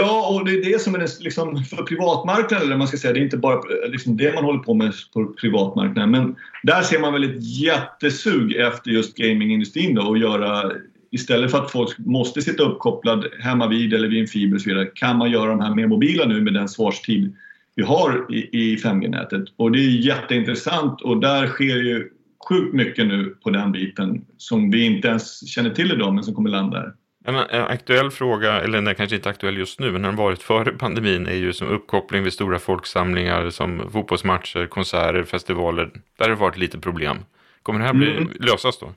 Ja, 0.00 0.28
och 0.28 0.44
det 0.44 0.52
är 0.52 0.72
det 0.72 0.80
som 0.80 0.94
är 0.94 0.98
det, 0.98 1.20
liksom, 1.20 1.64
för 1.64 1.82
privatmarknaden, 1.82 2.66
eller 2.66 2.76
man 2.76 2.88
ska 2.88 2.96
säga, 2.96 3.12
det 3.12 3.20
är 3.20 3.24
inte 3.24 3.36
bara 3.36 3.60
liksom, 3.88 4.16
det 4.16 4.34
man 4.34 4.44
håller 4.44 4.58
på 4.58 4.74
med 4.74 4.92
på 5.14 5.26
privatmarknaden. 5.26 6.10
Men 6.10 6.36
där 6.62 6.82
ser 6.82 7.00
man 7.00 7.12
väl 7.12 7.24
ett 7.24 7.58
jättesug 7.60 8.56
efter 8.56 8.90
just 8.90 9.16
gamingindustrin 9.16 9.94
då 9.94 10.02
och 10.02 10.18
göra 10.18 10.72
Istället 11.10 11.50
för 11.50 11.58
att 11.58 11.70
folk 11.70 11.98
måste 11.98 12.42
sitta 12.42 12.62
uppkopplad 12.62 13.24
hemma 13.40 13.68
vid 13.68 13.94
eller 13.94 14.08
vid 14.08 14.20
en 14.20 14.26
fiber 14.26 14.56
och 14.56 14.60
så 14.60 14.68
vidare, 14.68 14.86
kan 14.94 15.16
man 15.16 15.30
göra 15.30 15.50
de 15.50 15.60
här 15.60 15.74
mer 15.74 15.86
mobila 15.86 16.24
nu 16.24 16.40
med 16.40 16.54
den 16.54 16.68
svarstid 16.68 17.36
vi 17.74 17.82
har 17.82 18.26
i, 18.30 18.38
i 18.38 18.76
5G-nätet. 18.76 19.44
Och 19.56 19.72
det 19.72 19.78
är 19.78 20.06
jätteintressant 20.06 21.02
och 21.02 21.20
där 21.20 21.46
sker 21.46 21.76
ju 21.76 22.10
sjukt 22.48 22.74
mycket 22.74 23.06
nu 23.06 23.36
på 23.42 23.50
den 23.50 23.72
biten 23.72 24.24
som 24.36 24.70
vi 24.70 24.84
inte 24.84 25.08
ens 25.08 25.48
känner 25.48 25.70
till 25.70 25.92
idag 25.92 26.14
men 26.14 26.24
som 26.24 26.34
kommer 26.34 26.50
landa 26.50 26.78
här. 26.78 26.92
En, 27.24 27.36
aktuell 27.36 28.10
fråga, 28.10 28.60
eller 28.60 28.82
den 28.82 28.94
kanske 28.94 29.16
inte 29.16 29.28
aktuell 29.28 29.58
just 29.58 29.80
nu, 29.80 29.92
men 29.92 30.02
den 30.02 30.14
har 30.14 30.24
varit 30.24 30.42
före 30.42 30.72
pandemin 30.72 31.26
är 31.26 31.34
ju 31.34 31.52
som 31.52 31.68
uppkoppling 31.68 32.22
vid 32.22 32.32
stora 32.32 32.58
folksamlingar 32.58 33.50
som 33.50 33.90
fotbollsmatcher, 33.92 34.66
konserter, 34.66 35.24
festivaler. 35.24 35.90
Där 36.16 36.24
har 36.24 36.28
det 36.28 36.34
varit 36.34 36.56
lite 36.56 36.78
problem. 36.78 37.18
Kommer 37.62 37.80
det 37.80 37.86
här 37.86 37.94
bli, 37.94 38.10
mm. 38.10 38.32
lösas 38.40 38.78
då? 38.78 38.94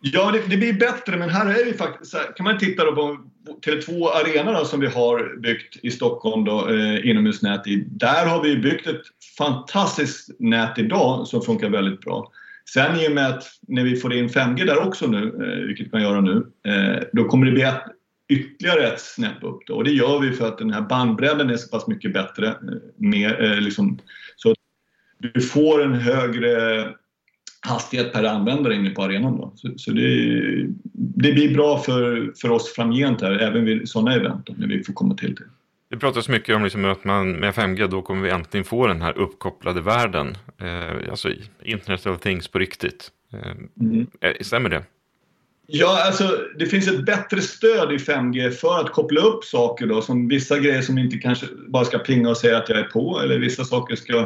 Ja, 0.00 0.30
det, 0.30 0.42
det, 0.46 0.56
blir 0.56 0.72
bättre, 0.72 1.16
men 1.16 1.30
här 1.30 1.60
är 1.60 1.64
vi 1.64 1.72
faktiskt... 1.72 2.14
Här, 2.14 2.36
kan 2.36 2.44
man 2.44 2.58
titta 2.58 2.84
då 2.84 2.94
på 2.94 3.18
Tele2 3.66 4.08
Arena 4.08 4.52
då, 4.52 4.64
som 4.64 4.80
vi 4.80 4.86
har 4.86 5.40
byggt 5.40 5.76
i 5.82 5.90
Stockholm, 5.90 6.44
då, 6.44 6.68
eh, 6.68 7.10
inomhusnät 7.10 7.66
i. 7.66 7.84
Där 7.90 8.26
har 8.26 8.42
vi 8.42 8.56
byggt 8.56 8.86
ett 8.86 9.02
fantastiskt 9.38 10.30
nät 10.38 10.78
idag 10.78 11.26
som 11.26 11.42
funkar 11.42 11.70
väldigt 11.70 12.00
bra. 12.00 12.32
Sen 12.68 13.00
i 13.00 13.08
och 13.08 13.12
med 13.12 13.28
att 13.28 13.44
när 13.68 13.84
vi 13.84 13.96
får 13.96 14.14
in 14.14 14.28
5G 14.28 14.64
där 14.64 14.86
också 14.86 15.06
nu, 15.06 15.26
eh, 15.26 15.66
vilket 15.66 15.86
vi 15.86 15.90
kan 15.90 16.02
göra 16.02 16.20
nu, 16.20 16.46
eh, 16.66 17.02
då 17.12 17.24
kommer 17.24 17.46
det 17.46 17.52
bli 17.52 17.62
ett, 17.62 17.82
ytterligare 18.28 18.86
ett 18.86 19.00
snäpp 19.00 19.42
upp. 19.42 19.66
Då. 19.66 19.74
Och 19.74 19.84
det 19.84 19.90
gör 19.90 20.20
vi 20.20 20.32
för 20.32 20.48
att 20.48 20.58
den 20.58 20.72
här 20.72 20.82
bandbredden 20.82 21.50
är 21.50 21.56
så 21.56 21.68
pass 21.68 21.86
mycket 21.86 22.12
bättre. 22.12 22.46
Eh, 22.46 22.54
mer, 22.96 23.60
liksom, 23.60 23.98
så 24.36 24.50
att 24.50 24.56
du 25.18 25.40
får 25.40 25.82
en 25.82 25.94
högre 25.94 26.88
hastighet 27.66 28.12
per 28.12 28.24
användare 28.24 28.74
inne 28.74 28.90
på 28.90 29.02
arenan. 29.02 29.36
Då. 29.36 29.52
Så, 29.56 29.68
så 29.76 29.90
det, 29.90 30.66
det, 30.92 31.32
blir 31.32 31.54
bra 31.54 31.78
för, 31.78 32.32
för 32.40 32.50
oss 32.50 32.72
framgent 32.72 33.20
här, 33.20 33.32
även 33.32 33.64
vid 33.64 33.88
sådana 33.88 34.14
event 34.14 34.46
då, 34.46 34.54
när 34.56 34.66
vi 34.66 34.84
får 34.84 34.92
komma 34.92 35.14
till 35.14 35.34
det. 35.34 35.44
Det 35.92 35.98
pratas 35.98 36.28
mycket 36.28 36.56
om 36.56 36.64
liksom 36.64 36.84
att 36.84 37.04
man 37.04 37.32
med 37.32 37.54
5G 37.54 37.86
då 37.86 38.02
kommer 38.02 38.22
vi 38.22 38.30
äntligen 38.30 38.64
få 38.64 38.86
den 38.86 39.02
här 39.02 39.18
uppkopplade 39.18 39.80
världen. 39.80 40.36
Eh, 40.60 41.10
alltså 41.10 41.28
Internet 41.62 42.06
of 42.06 42.20
Things 42.20 42.48
på 42.48 42.58
riktigt. 42.58 43.08
Eh, 43.32 43.52
mm. 43.80 44.06
Eh, 44.20 44.32
stämmer 44.40 44.68
det? 44.68 44.82
Ja, 45.66 46.06
alltså 46.06 46.38
det 46.58 46.66
finns 46.66 46.88
ett 46.88 47.06
bättre 47.06 47.40
stöd 47.40 47.92
i 47.92 47.96
5G 47.96 48.50
för 48.50 48.80
att 48.80 48.92
koppla 48.92 49.20
upp 49.20 49.44
saker 49.44 49.86
då, 49.86 50.02
som 50.02 50.28
vissa 50.28 50.58
grejer 50.58 50.82
som 50.82 50.98
inte 50.98 51.16
kanske 51.16 51.46
bara 51.68 51.84
ska 51.84 51.98
pinga 51.98 52.30
och 52.30 52.36
säga 52.36 52.56
att 52.56 52.68
jag 52.68 52.78
är 52.78 52.84
på 52.84 53.20
eller 53.24 53.38
vissa 53.38 53.64
saker 53.64 53.96
ska 53.96 54.18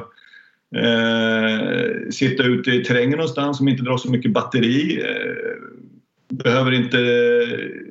eh, 0.76 2.10
sitta 2.10 2.42
ute 2.42 2.70
i 2.70 2.84
terrängen 2.84 3.18
någonstans 3.18 3.58
som 3.58 3.68
inte 3.68 3.82
drar 3.82 3.96
så 3.96 4.10
mycket 4.10 4.32
batteri. 4.32 5.00
Eh, 5.00 6.36
behöver 6.36 6.72
inte 6.72 6.98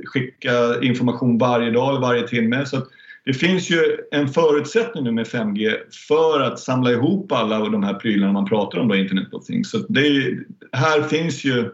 skicka 0.05 0.81
information 0.81 1.37
varje 1.37 1.71
dag 1.71 1.89
eller 1.89 2.01
varje 2.01 2.27
timme. 2.27 2.65
Så 2.65 2.81
det 3.25 3.33
finns 3.33 3.69
ju 3.69 3.97
en 4.11 4.27
förutsättning 4.27 5.03
nu 5.03 5.11
med 5.11 5.27
5G 5.27 5.73
för 6.07 6.41
att 6.41 6.59
samla 6.59 6.91
ihop 6.91 7.31
alla 7.31 7.59
de 7.59 7.83
här 7.83 7.93
prylarna 7.93 8.33
man 8.33 8.45
pratar 8.45 8.79
om, 8.79 8.87
då, 8.87 8.95
Internet 8.95 9.33
of 9.33 9.45
Things. 9.45 9.71
Så 9.71 9.77
det, 9.77 10.37
här 10.71 11.01
finns 11.01 11.43
ju 11.43 11.71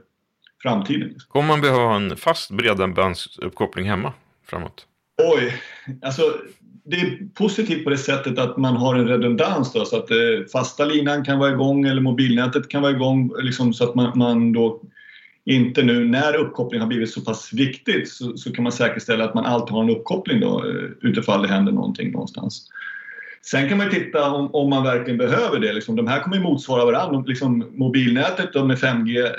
framtiden. 0.64 1.16
Kommer 1.28 1.48
man 1.48 1.62
behöva 1.62 1.96
en 1.96 2.18
fast 2.18 2.52
bredbandsuppkoppling 2.52 3.90
hemma 3.90 4.14
framåt? 4.48 4.86
Oj, 5.36 5.54
alltså 6.02 6.22
det 6.84 6.96
är 6.96 7.34
positivt 7.34 7.84
på 7.84 7.90
det 7.90 7.98
sättet 7.98 8.40
att 8.40 8.58
man 8.58 8.76
har 8.76 8.96
en 8.96 9.08
redundans 9.08 9.74
då, 9.74 9.86
så 9.86 9.98
att 9.98 10.12
eh, 10.12 10.18
fasta 10.52 10.86
linan 10.86 11.26
kan 11.26 11.40
vara 11.40 11.52
igång 11.52 11.86
eller 11.86 12.02
mobilnätet 12.02 12.70
kan 12.70 12.82
vara 12.82 12.92
igång 12.92 13.32
liksom, 13.42 13.74
så 13.74 13.84
att 13.84 13.96
man, 13.96 14.18
man 14.18 14.54
då 14.54 14.82
inte 15.46 15.84
nu 15.84 16.08
när 16.08 16.36
uppkoppling 16.36 16.82
har 16.82 16.88
blivit 16.88 17.12
så 17.12 17.22
pass 17.22 17.54
viktigt 17.54 18.10
så, 18.10 18.38
så, 18.38 18.54
kan 18.54 18.64
man 18.64 18.72
säkerställa 18.72 19.24
att 19.24 19.34
man 19.34 19.46
alltid 19.46 19.74
har 19.74 19.84
en 19.84 19.90
uppkoppling 19.90 20.40
då 20.40 20.66
eh, 20.66 21.10
utifall 21.10 21.42
det 21.42 21.48
händer 21.48 21.72
någonting 21.72 22.12
någonstans. 22.12 22.68
Sen 23.42 23.70
kan 23.70 23.78
man 23.78 23.90
titta 23.90 24.32
om, 24.32 24.56
om 24.56 24.70
man 24.70 24.84
verkligen 24.84 25.18
behöver 25.18 25.60
det. 25.60 25.74
Liksom, 25.74 25.96
de 25.96 26.08
här 26.08 26.20
kommer 26.20 26.38
ju 26.38 26.44
motsvara 26.44 26.86
varandra. 26.86 27.24
Liksom, 27.28 27.66
mobilnätet 27.72 28.54
då 28.54 28.66
med 28.66 28.78
5G 28.78 29.32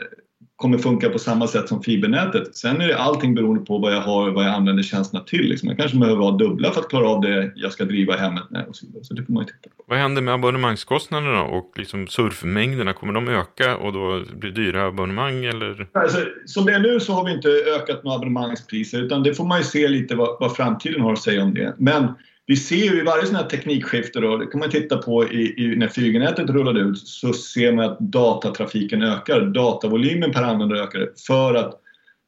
kommer 0.63 0.79
funka 0.79 1.09
på 1.09 1.19
samma 1.19 1.47
sätt 1.47 1.69
som 1.69 1.83
fibernätet. 1.83 2.57
Sen 2.57 2.81
är 2.81 2.89
det 2.89 2.99
allting 2.99 3.35
beroende 3.35 3.65
på 3.65 3.79
vad 3.79 3.95
jag 3.95 4.01
har 4.01 4.31
vad 4.31 4.45
jag 4.45 4.55
använder 4.55 4.83
tjänsterna 4.83 5.25
till. 5.25 5.49
Liksom. 5.49 5.69
Jag 5.69 5.79
kanske 5.79 5.99
behöver 5.99 6.23
ha 6.23 6.31
dubbla 6.31 6.71
för 6.71 6.81
att 6.81 6.89
klara 6.89 7.09
av 7.09 7.21
det 7.21 7.53
jag 7.57 7.73
ska 7.73 7.85
driva 7.85 8.17
hemmet 8.17 8.51
med 8.51 8.67
och 8.69 8.77
så 8.77 8.87
vidare. 8.87 9.05
Så 9.05 9.15
det 9.15 9.25
får 9.25 9.33
man 9.33 9.47
titta 9.47 9.69
på. 9.77 9.85
Vad 9.87 9.99
händer 9.99 10.23
med 10.23 10.35
abonnemangskostnaderna 10.35 11.43
och 11.43 11.73
liksom 11.77 12.07
surfmängderna? 12.07 12.93
Kommer 12.93 13.13
de 13.13 13.29
öka 13.29 13.77
och 13.77 13.93
då 13.93 14.23
blir 14.33 14.51
det 14.51 14.63
dyra 14.63 14.87
abonnemang 14.87 15.45
eller? 15.45 15.87
Alltså, 15.93 16.19
som 16.47 16.65
det 16.65 16.73
är 16.73 16.81
nu 16.81 17.01
så 17.01 17.13
har 17.13 17.25
vi 17.25 17.33
inte 17.33 17.49
ökat 17.49 18.05
några 18.05 18.17
abonnemangspriser 18.17 19.03
utan 19.03 19.23
det 19.23 19.35
får 19.35 19.45
man 19.45 19.59
ju 19.59 19.65
se 19.65 19.89
lite 19.89 20.15
vad, 20.15 20.37
vad 20.41 20.57
framtiden 20.57 21.01
har 21.01 21.13
att 21.13 21.23
säga 21.23 21.43
om 21.43 21.55
det. 21.55 21.75
Men 21.79 22.09
vi 22.47 22.57
ser 22.57 22.77
ju 22.77 23.01
i 23.01 23.03
varje 23.03 23.27
sån 23.27 23.37
här 23.37 23.49
teknikskifte, 23.49 24.21
då, 24.21 24.37
det 24.37 24.47
kan 24.47 24.61
man 24.61 24.71
titta 24.71 24.97
på 24.97 25.29
i, 25.29 25.65
i, 25.65 25.77
när 25.77 25.89
4G-nätet 25.89 26.51
rullade 26.51 26.81
ut, 26.81 26.99
så 26.99 27.33
ser 27.33 27.73
man 27.73 27.85
att 27.85 27.99
datatrafiken 27.99 29.03
ökar. 29.03 29.41
Datavolymen 29.41 30.33
per 30.33 30.43
användare 30.43 30.83
ökar 30.83 31.09
för 31.27 31.55
att 31.55 31.79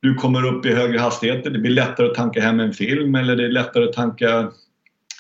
du 0.01 0.15
kommer 0.15 0.47
upp 0.47 0.67
i 0.67 0.75
högre 0.75 0.99
hastigheter. 0.99 1.51
Det 1.51 1.59
blir 1.59 1.71
lättare 1.71 2.07
att 2.07 2.15
tanka 2.15 2.41
hem 2.41 2.61
en 2.61 2.73
film 2.73 3.15
eller 3.15 3.37
det 3.37 3.45
är 3.45 3.49
lättare 3.49 3.85
att 3.85 3.93
tanka 3.93 4.39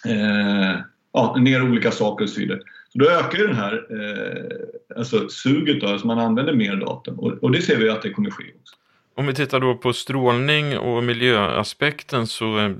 eh, 0.06 0.80
ja, 1.12 1.36
ner 1.38 1.62
olika 1.62 1.90
saker 1.90 2.24
och 2.24 2.30
så 2.30 2.40
vidare. 2.40 2.60
Så 2.92 2.98
då 2.98 3.10
ökar 3.10 3.38
ju 3.38 3.46
den 3.46 3.56
här 3.56 3.86
eh, 3.90 4.96
alltså 4.96 5.28
suget, 5.28 5.80
då, 5.80 5.86
alltså 5.86 6.06
man 6.06 6.18
använder 6.18 6.54
mer 6.54 6.76
data 6.76 7.10
och, 7.10 7.32
och 7.32 7.50
det 7.50 7.62
ser 7.62 7.76
vi 7.76 7.90
att 7.90 8.02
det 8.02 8.10
kommer 8.10 8.30
ske 8.30 8.44
också. 8.44 8.76
Om 9.16 9.26
vi 9.26 9.34
tittar 9.34 9.60
då 9.60 9.74
på 9.74 9.92
strålning 9.92 10.78
och 10.78 11.04
miljöaspekten 11.04 12.26
så 12.26 12.58
eh, 12.58 12.70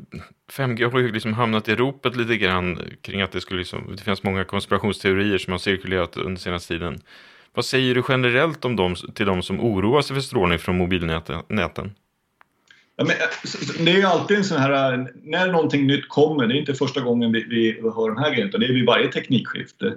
5G 0.56 0.92
har 0.92 0.98
ju 0.98 1.12
liksom 1.12 1.32
hamnat 1.32 1.68
i 1.68 1.74
ropet 1.74 2.16
lite 2.16 2.36
grann 2.36 2.78
kring 3.02 3.20
att 3.20 3.32
det 3.32 3.40
skulle 3.40 3.58
liksom, 3.58 3.96
det 3.96 4.02
finns 4.02 4.22
många 4.22 4.44
konspirationsteorier 4.44 5.38
som 5.38 5.52
har 5.52 5.58
cirkulerat 5.58 6.16
under 6.16 6.40
senaste 6.40 6.74
tiden. 6.74 7.00
Vad 7.54 7.64
säger 7.64 7.94
du 7.94 8.02
generellt 8.08 8.64
om 8.64 8.76
dem, 8.76 8.94
till 9.14 9.26
de 9.26 9.42
som 9.42 9.60
oroar 9.60 10.02
sig 10.02 10.14
för 10.14 10.20
strålning 10.20 10.58
från 10.58 10.78
mobilnäten? 10.78 11.94
Ja, 12.96 13.04
men, 13.04 13.16
det 13.84 13.90
är 13.90 13.96
ju 13.96 14.02
alltid 14.02 14.36
en 14.36 14.44
sån 14.44 14.58
här, 14.58 15.10
när 15.22 15.52
någonting 15.52 15.86
nytt 15.86 16.08
kommer, 16.08 16.46
det 16.46 16.54
är 16.54 16.58
inte 16.58 16.74
första 16.74 17.00
gången 17.00 17.32
vi, 17.32 17.44
vi 17.44 17.80
hör 17.82 18.14
den 18.14 18.24
här 18.24 18.44
utan 18.44 18.60
det 18.60 18.66
är 18.66 18.72
vid 18.72 18.86
varje 18.86 19.12
teknikskifte. 19.12 19.94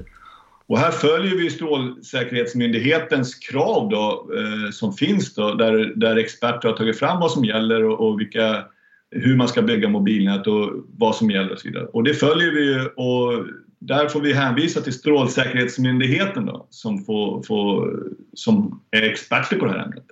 Och 0.68 0.80
här 0.80 0.92
följer 0.92 1.36
vi 1.36 1.50
Strålsäkerhetsmyndighetens 1.50 3.36
krav 3.36 3.90
då, 3.90 4.30
eh, 4.38 4.72
som 4.72 4.94
finns 4.94 5.36
då, 5.36 5.54
där, 5.54 5.94
där 5.96 6.16
experter 6.16 6.70
har 6.70 6.76
tagit 6.76 7.00
fram 7.00 7.20
vad 7.20 7.32
som 7.32 7.46
gäller 7.46 7.84
och, 7.84 8.08
och 8.08 8.20
vilka, 8.20 8.66
hur 9.12 9.36
man 9.36 9.48
ska 9.48 9.62
bygga 9.62 9.90
mobilnät 9.90 10.48
och 10.48 10.72
vad 10.98 11.16
som 11.16 11.32
gäller 11.32 11.52
och 11.52 11.60
så 11.60 11.68
vidare. 11.68 11.86
Och 11.86 12.04
det 12.04 12.14
följer 12.14 12.52
vi 12.52 12.74
ju 12.74 12.86
och 12.86 13.46
där 13.80 14.08
får 14.08 14.22
vi 14.22 14.34
hänvisa 14.34 14.82
till 14.82 14.94
Strålsäkerhetsmyndigheten 14.94 16.46
då, 16.46 16.68
som, 16.70 17.06
får, 17.06 17.44
får, 17.44 18.00
som 18.34 18.82
är 18.92 19.02
experter 19.02 19.58
på 19.60 19.66
det 19.66 19.72
här 19.72 19.84
ämnet. 19.84 20.04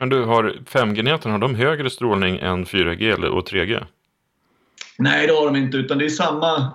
Men 0.00 0.08
du, 0.08 0.24
har 0.24 0.54
5G-näten, 0.66 1.32
har 1.32 1.38
de 1.38 1.54
högre 1.54 1.90
strålning 1.90 2.38
än 2.38 2.64
4G 2.64 3.24
och 3.24 3.48
3G? 3.48 3.84
Nej, 4.98 5.26
det 5.26 5.32
har 5.32 5.46
de 5.46 5.56
inte, 5.56 5.76
utan 5.76 5.98
det 5.98 6.04
är 6.04 6.08
samma 6.08 6.72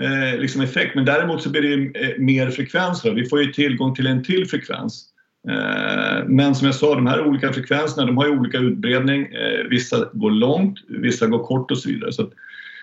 eh, 0.00 0.38
liksom 0.38 0.60
effekt. 0.60 0.94
Men 0.94 1.04
däremot 1.04 1.42
så 1.42 1.50
blir 1.50 1.62
det 1.62 2.00
eh, 2.00 2.18
mer 2.18 2.50
frekvens. 2.50 3.02
Då. 3.02 3.12
Vi 3.12 3.28
får 3.28 3.42
ju 3.42 3.52
tillgång 3.52 3.94
till 3.94 4.06
en 4.06 4.24
till 4.24 4.48
frekvens. 4.48 5.09
Eh, 5.48 6.24
men 6.26 6.54
som 6.54 6.66
jag 6.66 6.74
sa, 6.74 6.94
de 6.94 7.06
här 7.06 7.26
olika 7.26 7.52
frekvenserna 7.52 8.06
de 8.06 8.16
har 8.16 8.26
ju 8.26 8.38
olika 8.38 8.58
utbredning. 8.58 9.22
Eh, 9.22 9.68
vissa 9.70 10.08
går 10.12 10.30
långt, 10.30 10.78
vissa 10.88 11.26
går 11.26 11.44
kort 11.44 11.70
och 11.70 11.78
så 11.78 11.88
vidare. 11.88 12.12
Så 12.12 12.30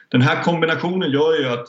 den 0.09 0.21
här 0.21 0.43
kombinationen 0.43 1.11
gör 1.11 1.39
ju 1.39 1.47
att 1.47 1.67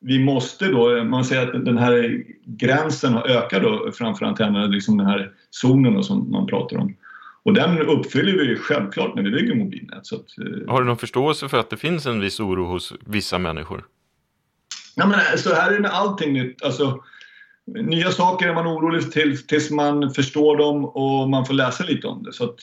vi 0.00 0.18
måste 0.18 0.68
då, 0.68 1.04
man 1.04 1.24
säger 1.24 1.42
att 1.42 1.64
den 1.64 1.78
här 1.78 2.24
gränsen 2.44 3.12
har 3.12 3.28
ökat 3.28 3.62
då 3.62 3.92
framför 3.94 4.26
antennerna, 4.26 4.66
liksom 4.66 4.98
den 4.98 5.06
här 5.06 5.30
zonen 5.50 5.94
då, 5.94 6.02
som 6.02 6.30
man 6.30 6.46
pratar 6.46 6.76
om. 6.76 6.96
Och 7.44 7.54
den 7.54 7.78
uppfyller 7.78 8.32
vi 8.32 8.56
självklart 8.56 9.14
när 9.14 9.22
vi 9.22 9.30
bygger 9.30 9.54
mobilnät. 9.54 10.06
Så 10.06 10.16
att, 10.16 10.38
eh, 10.38 10.72
Har 10.72 10.80
du 10.80 10.86
någon 10.86 10.96
förståelse 10.98 11.48
för 11.48 11.58
att 11.58 11.70
det 11.70 11.76
finns 11.76 12.06
en 12.06 12.20
viss 12.20 12.40
oro 12.40 12.64
hos 12.64 12.92
vissa 13.06 13.38
människor? 13.38 13.84
Ja, 14.94 15.06
men 15.06 15.18
eh, 15.18 15.36
så 15.36 15.54
här 15.54 15.70
är 15.70 15.74
det 15.74 15.80
med 15.80 15.90
allting 15.90 16.32
nytt. 16.32 16.62
Alltså, 16.62 17.02
nya 17.66 18.10
saker 18.10 18.48
är 18.48 18.54
man 18.54 18.66
orolig 18.66 19.12
till 19.12 19.46
tills 19.46 19.70
man 19.70 20.14
förstår 20.14 20.56
dem 20.56 20.84
och 20.84 21.30
man 21.30 21.46
får 21.46 21.54
läsa 21.54 21.84
lite 21.84 22.06
om 22.06 22.22
det. 22.22 22.32
Så 22.32 22.44
att, 22.44 22.60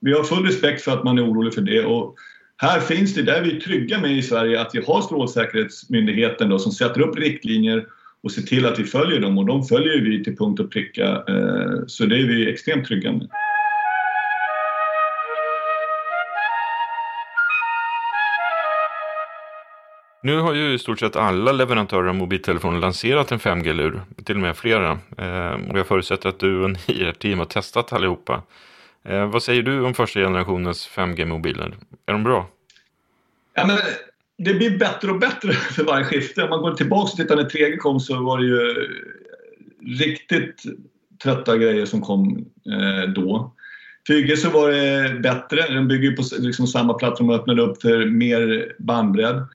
vi 0.00 0.12
har 0.12 0.22
full 0.22 0.46
respekt 0.46 0.82
för 0.82 0.92
att 0.92 1.04
man 1.04 1.18
är 1.18 1.30
orolig 1.30 1.54
för 1.54 1.62
det. 1.62 1.84
Och 1.84 2.14
här 2.56 2.80
finns 2.80 3.14
det, 3.14 3.22
där 3.22 3.42
vi 3.42 3.56
är 3.56 3.60
trygga 3.60 4.00
med 4.00 4.18
i 4.18 4.22
Sverige, 4.22 4.60
att 4.60 4.70
vi 4.74 4.84
har 4.86 5.00
Strålsäkerhetsmyndigheten 5.00 6.48
då, 6.48 6.58
som 6.58 6.72
sätter 6.72 7.00
upp 7.00 7.18
riktlinjer 7.18 7.86
och 8.22 8.32
ser 8.32 8.42
till 8.42 8.66
att 8.66 8.78
vi 8.78 8.84
följer 8.84 9.20
dem 9.20 9.38
och 9.38 9.46
de 9.46 9.64
följer 9.64 10.00
vi 10.00 10.24
till 10.24 10.36
punkt 10.36 10.60
och 10.60 10.72
pricka. 10.72 11.04
Eh, 11.28 11.86
så 11.86 12.06
det 12.06 12.16
är 12.16 12.26
vi 12.26 12.52
extremt 12.52 12.86
trygga 12.86 13.12
med. 13.12 13.28
Nu 20.26 20.38
har 20.38 20.54
ju 20.54 20.74
i 20.74 20.78
stort 20.78 21.00
sett 21.00 21.16
alla 21.16 21.52
leverantörer 21.52 22.08
av 22.08 22.14
mobiltelefoner 22.14 22.80
lanserat 22.80 23.32
en 23.32 23.38
5G-lur, 23.38 24.00
till 24.24 24.34
och 24.34 24.40
med 24.40 24.56
flera. 24.56 24.98
Eh, 25.18 25.70
och 25.70 25.78
jag 25.78 25.86
förutsätter 25.86 26.28
att 26.28 26.38
du 26.38 26.62
och 26.62 26.70
ni 26.70 26.78
i 26.86 27.04
ert 27.04 27.18
team 27.18 27.38
har 27.38 27.46
testat 27.46 27.92
allihopa. 27.92 28.42
Eh, 29.04 29.30
vad 29.30 29.42
säger 29.42 29.62
du 29.62 29.80
om 29.80 29.94
första 29.94 30.20
generationens 30.20 30.88
5G-mobiler? 30.88 31.74
Är 32.06 32.12
de 32.12 32.22
bra? 32.22 32.46
Ja, 33.54 33.66
men 33.66 33.78
det 34.38 34.54
blir 34.54 34.78
bättre 34.78 35.10
och 35.10 35.18
bättre 35.18 35.52
för 35.76 35.84
varje 35.84 36.04
skifte. 36.04 36.42
Om 36.42 36.50
man 36.50 36.60
går 36.60 36.72
tillbaka 36.72 37.10
och 37.12 37.16
tittar 37.16 37.36
när 37.36 37.44
3G 37.44 37.76
kom 37.76 38.00
så 38.00 38.22
var 38.22 38.38
det 38.38 38.46
ju 38.46 38.88
riktigt 39.98 40.62
trötta 41.22 41.56
grejer 41.56 41.86
som 41.86 42.00
kom 42.00 42.46
eh, 42.66 43.10
då. 43.10 43.54
4G 44.08 44.36
så 44.36 44.50
var 44.50 44.70
det 44.70 45.20
bättre. 45.20 45.74
Den 45.74 45.88
bygger 45.88 46.16
på 46.16 46.22
liksom 46.38 46.66
samma 46.66 46.94
plattform 46.94 47.30
och 47.30 47.36
öppnade 47.36 47.62
upp 47.62 47.82
för 47.82 48.06
mer 48.06 48.72
bandbredd. 48.78 49.46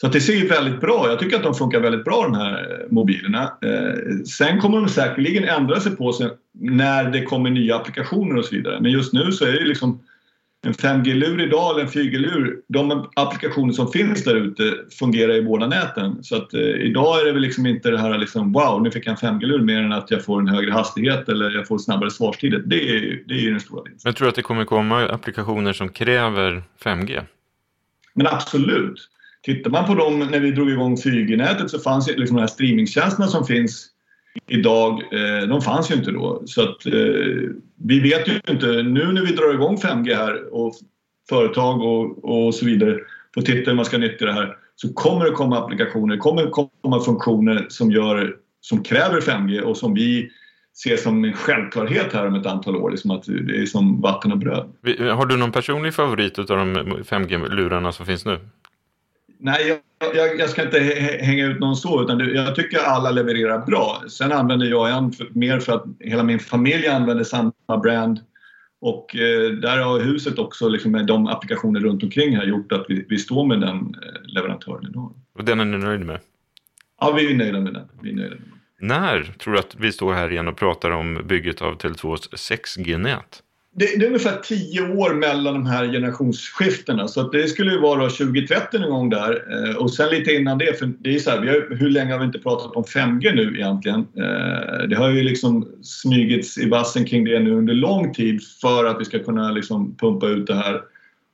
Så 0.00 0.08
det 0.08 0.20
ser 0.20 0.32
ju 0.32 0.48
väldigt 0.48 0.80
bra 0.80 1.06
Jag 1.08 1.18
tycker 1.18 1.36
att 1.36 1.42
de 1.42 1.54
funkar 1.54 1.80
väldigt 1.80 2.04
bra 2.04 2.22
de 2.22 2.34
här 2.34 2.86
mobilerna. 2.90 3.42
Eh, 3.42 4.24
sen 4.24 4.60
kommer 4.60 4.76
de 4.76 4.88
säkerligen 4.88 5.44
ändra 5.44 5.80
sig 5.80 5.96
på 5.96 6.12
sig 6.12 6.30
när 6.60 7.10
det 7.10 7.22
kommer 7.22 7.50
nya 7.50 7.76
applikationer 7.76 8.36
och 8.36 8.44
så 8.44 8.56
vidare. 8.56 8.80
Men 8.80 8.90
just 8.90 9.12
nu 9.12 9.32
så 9.32 9.44
är 9.44 9.52
det 9.52 9.64
liksom 9.64 10.00
en 10.66 10.72
5G-lur 10.72 11.40
idag 11.40 11.70
eller 11.70 11.82
en 11.82 11.88
4G-lur, 11.88 12.60
de 12.68 13.08
applikationer 13.16 13.72
som 13.72 13.92
finns 13.92 14.24
där 14.24 14.34
ute 14.34 14.74
fungerar 14.98 15.34
i 15.34 15.42
båda 15.42 15.66
näten. 15.66 16.24
Så 16.24 16.36
att 16.36 16.54
eh, 16.54 16.60
idag 16.60 17.20
är 17.20 17.24
det 17.24 17.32
väl 17.32 17.42
liksom 17.42 17.66
inte 17.66 17.90
det 17.90 17.98
här 17.98 18.18
liksom 18.18 18.52
wow, 18.52 18.82
nu 18.82 18.90
fick 18.90 19.06
jag 19.06 19.24
en 19.24 19.40
5G-lur 19.40 19.62
mer 19.62 19.82
än 19.82 19.92
att 19.92 20.10
jag 20.10 20.24
får 20.24 20.40
en 20.40 20.48
högre 20.48 20.72
hastighet 20.72 21.28
eller 21.28 21.50
jag 21.50 21.68
får 21.68 21.78
snabbare 21.78 22.10
svarstider. 22.10 22.58
Det 22.58 22.96
är, 22.96 23.22
det 23.26 23.34
är 23.34 23.50
den 23.50 23.60
stora 23.60 23.82
vinsten. 23.82 24.08
Men 24.08 24.14
tror 24.14 24.24
du 24.24 24.28
att 24.28 24.34
det 24.34 24.42
kommer 24.42 24.64
komma 24.64 25.08
applikationer 25.08 25.72
som 25.72 25.88
kräver 25.88 26.62
5G? 26.84 27.22
Men 28.14 28.26
absolut. 28.26 29.08
Tittar 29.42 29.70
man 29.70 29.86
på 29.86 29.94
dem 29.94 30.18
när 30.18 30.40
vi 30.40 30.50
drog 30.50 30.70
igång 30.70 30.96
4G-nätet 30.96 31.70
så 31.70 31.78
fanns 31.78 32.08
liksom 32.08 32.36
de 32.36 32.40
här 32.40 32.48
streamingtjänsterna 32.48 33.26
som 33.26 33.44
finns 33.44 33.86
idag, 34.48 35.02
eh, 35.12 35.48
de 35.48 35.62
fanns 35.62 35.90
ju 35.90 35.94
inte 35.94 36.10
då. 36.10 36.42
Så 36.46 36.62
att 36.62 36.86
eh, 36.86 36.92
vi 37.84 38.00
vet 38.00 38.28
ju 38.28 38.40
inte, 38.48 38.66
nu 38.66 39.12
när 39.12 39.26
vi 39.26 39.32
drar 39.32 39.54
igång 39.54 39.76
5G 39.76 40.16
här 40.16 40.54
och 40.54 40.74
företag 41.28 41.82
och, 41.82 42.24
och 42.24 42.54
så 42.54 42.66
vidare 42.66 42.98
får 43.34 43.42
titta 43.42 43.70
hur 43.70 43.76
man 43.76 43.84
ska 43.84 43.98
nyttja 43.98 44.26
det 44.26 44.32
här 44.32 44.56
så 44.76 44.92
kommer 44.92 45.24
det 45.24 45.30
komma 45.30 45.58
applikationer, 45.58 46.14
det 46.14 46.20
kommer 46.20 46.50
komma 46.82 47.00
funktioner 47.00 47.66
som, 47.68 47.90
gör, 47.90 48.36
som 48.60 48.82
kräver 48.82 49.20
5G 49.20 49.60
och 49.60 49.76
som 49.76 49.94
vi 49.94 50.30
ser 50.82 50.96
som 50.96 51.24
en 51.24 51.32
självklarhet 51.32 52.12
här 52.12 52.26
om 52.26 52.34
ett 52.34 52.46
antal 52.46 52.76
år. 52.76 52.90
Liksom 52.90 53.10
att 53.10 53.24
det 53.24 53.56
är 53.56 53.66
som 53.66 54.00
vatten 54.00 54.32
och 54.32 54.38
bröd. 54.38 54.72
Har 54.98 55.26
du 55.26 55.36
någon 55.36 55.52
personlig 55.52 55.94
favorit 55.94 56.38
av 56.38 56.46
de 56.46 56.76
5G-lurarna 57.02 57.92
som 57.92 58.06
finns 58.06 58.24
nu? 58.24 58.38
Nej, 59.40 59.68
jag, 59.68 60.16
jag, 60.16 60.38
jag, 60.38 60.50
ska 60.50 60.62
inte 60.62 60.78
hänga 61.20 61.46
ut 61.46 61.60
någon 61.60 61.76
så, 61.76 62.02
utan 62.02 62.18
jag 62.18 62.54
tycker 62.54 62.78
alla 62.78 63.10
levererar 63.10 63.66
bra. 63.66 64.02
Sen 64.08 64.32
använder 64.32 64.66
jag 64.66 64.90
en 64.90 65.12
för, 65.12 65.28
mer 65.32 65.60
för 65.60 65.72
att 65.72 65.84
hela 66.00 66.22
min 66.22 66.38
familj 66.38 66.88
använder 66.88 67.24
samma 67.24 67.52
brand. 67.82 68.20
Och 68.80 69.16
eh, 69.16 69.50
där 69.50 69.78
har 69.78 70.00
huset 70.00 70.38
också 70.38 70.68
liksom, 70.68 70.92
med 70.92 71.06
de 71.06 71.26
applikationer 71.26 71.80
runt 71.80 72.02
omkring 72.02 72.36
här 72.36 72.44
gjort 72.44 72.72
att 72.72 72.84
vi, 72.88 73.06
vi 73.08 73.18
står 73.18 73.46
med 73.46 73.60
den 73.60 73.76
eh, 73.76 74.34
leverantören 74.34 74.86
idag. 74.90 75.14
Och 75.32 75.44
den 75.44 75.60
är 75.60 75.64
ni 75.64 75.78
nöjd 75.78 76.00
med? 76.00 76.20
Ja, 77.00 77.12
vi 77.12 77.32
är 77.32 77.36
nöjda 77.36 77.60
med 77.60 77.74
den. 77.74 77.88
Vi 78.02 78.10
är 78.10 78.14
nöjda 78.14 78.34
med 78.34 78.38
den. 78.38 78.88
När 78.88 79.22
tror 79.22 79.52
du 79.52 79.58
att 79.58 79.76
vi 79.78 79.92
står 79.92 80.14
här 80.14 80.32
igen 80.32 80.48
och 80.48 80.56
pratar 80.56 80.90
om 80.90 81.22
bygget 81.24 81.62
av 81.62 81.78
Tele2s 81.78 82.28
6G-nät? 82.32 83.42
Det, 83.74 83.98
det, 83.98 84.04
är 84.04 84.06
ungefär 84.06 84.36
tio 84.36 84.94
år 84.94 85.14
mellan 85.14 85.54
de 85.54 85.66
här 85.66 85.86
generationsskiftena 85.86 87.08
så 87.08 87.22
det 87.22 87.48
skulle 87.48 87.72
ju 87.72 87.80
vara 87.80 88.08
2030 88.08 88.78
någon 88.78 88.90
gång 88.90 89.10
där 89.10 89.44
eh, 89.52 89.76
och 89.76 89.94
sen 89.94 90.10
lite 90.10 90.34
innan 90.34 90.58
det, 90.58 90.78
för 90.78 90.92
det 90.98 91.14
är 91.14 91.18
så 91.18 91.30
här, 91.30 91.40
vi 91.40 91.48
har, 91.48 91.76
hur 91.76 91.90
länge 91.90 92.12
har 92.12 92.18
vi 92.18 92.24
inte 92.24 92.38
pratat 92.38 92.76
om 92.76 92.84
5G 92.84 93.34
nu 93.34 93.54
egentligen? 93.54 94.00
Eh, 94.00 94.88
det 94.88 94.96
har 94.96 95.10
ju 95.10 95.22
liksom 95.22 95.68
smygits 95.82 96.58
i 96.58 96.68
vassen 96.68 97.04
kring 97.04 97.24
det 97.24 97.40
nu 97.40 97.52
under 97.52 97.74
lång 97.74 98.14
tid 98.14 98.42
för 98.60 98.84
att 98.84 99.00
vi 99.00 99.04
ska 99.04 99.18
kunna 99.18 99.50
liksom 99.50 99.96
pumpa 99.96 100.26
ut 100.26 100.46
det 100.46 100.54
här 100.54 100.80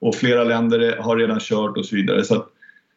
och 0.01 0.15
flera 0.15 0.45
länder 0.45 0.97
har 1.01 1.17
redan 1.17 1.41
kört 1.41 1.77
och 1.77 1.87
så 1.87 1.97
vidare. 1.97 2.25
Så 2.25 2.35
att, 2.35 2.49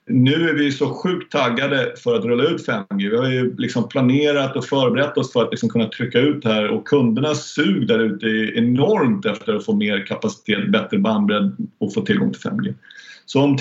nu 0.08 0.50
är 0.50 0.54
vi 0.54 0.72
så 0.72 0.94
sjukt 0.94 1.32
taggade 1.32 1.94
för 2.04 2.16
att 2.16 2.26
rulla 2.26 2.44
ut 2.44 2.68
5G. 2.68 3.10
Vi 3.10 3.18
har 3.18 3.30
ju 3.30 3.56
liksom 3.56 3.90
planerat 3.90 4.56
och 4.56 4.66
förberett 4.66 5.18
oss 5.18 5.34
för 5.34 5.44
att 5.44 5.52
liksom 5.52 5.70
kunna 5.70 5.90
trycka 5.90 6.20
ut 6.20 6.44
det 6.44 6.54
här 6.54 6.70
och 6.70 6.88
kundernas 6.88 7.48
sug 7.48 7.88
där 7.88 8.00
ute 8.00 8.26
är 8.26 8.58
enormt 8.58 9.26
efter 9.26 9.56
att 9.56 9.66
få 9.66 9.76
mer 9.76 10.06
kapacitet, 10.06 10.72
bättre 10.72 10.98
bandbredd 10.98 11.56
och 11.80 11.94
få 11.94 12.02
tillgång 12.02 12.34
till 12.34 12.42
5G. 12.42 12.74
Så 13.26 13.42
om 13.42 13.58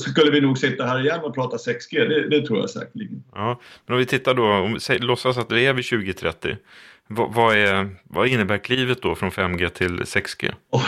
skulle 0.00 0.30
vi 0.30 0.40
nog 0.40 0.58
sitta 0.58 0.86
här 0.86 1.00
igen 1.00 1.20
och 1.20 1.34
prata 1.34 1.56
6G, 1.56 2.08
det, 2.08 2.28
det 2.28 2.46
tror 2.46 2.58
jag 2.58 2.70
säkerligen. 2.70 3.24
Ja, 3.34 3.60
men 3.86 3.94
om 3.94 3.98
vi 3.98 4.06
tittar 4.06 4.34
då, 4.34 4.44
om 4.44 4.78
vi 4.88 4.98
låtsas 4.98 5.38
att 5.38 5.52
vi 5.52 5.66
är 5.66 5.74
vid 5.74 5.88
2030, 5.88 6.56
vad, 7.08 7.34
vad, 7.34 7.56
är, 7.56 7.88
vad 8.04 8.28
innebär 8.28 8.58
klivet 8.58 9.02
då 9.02 9.14
från 9.14 9.30
5G 9.30 9.68
till 9.68 10.00
6G? 10.00 10.54
Oj. 10.70 10.82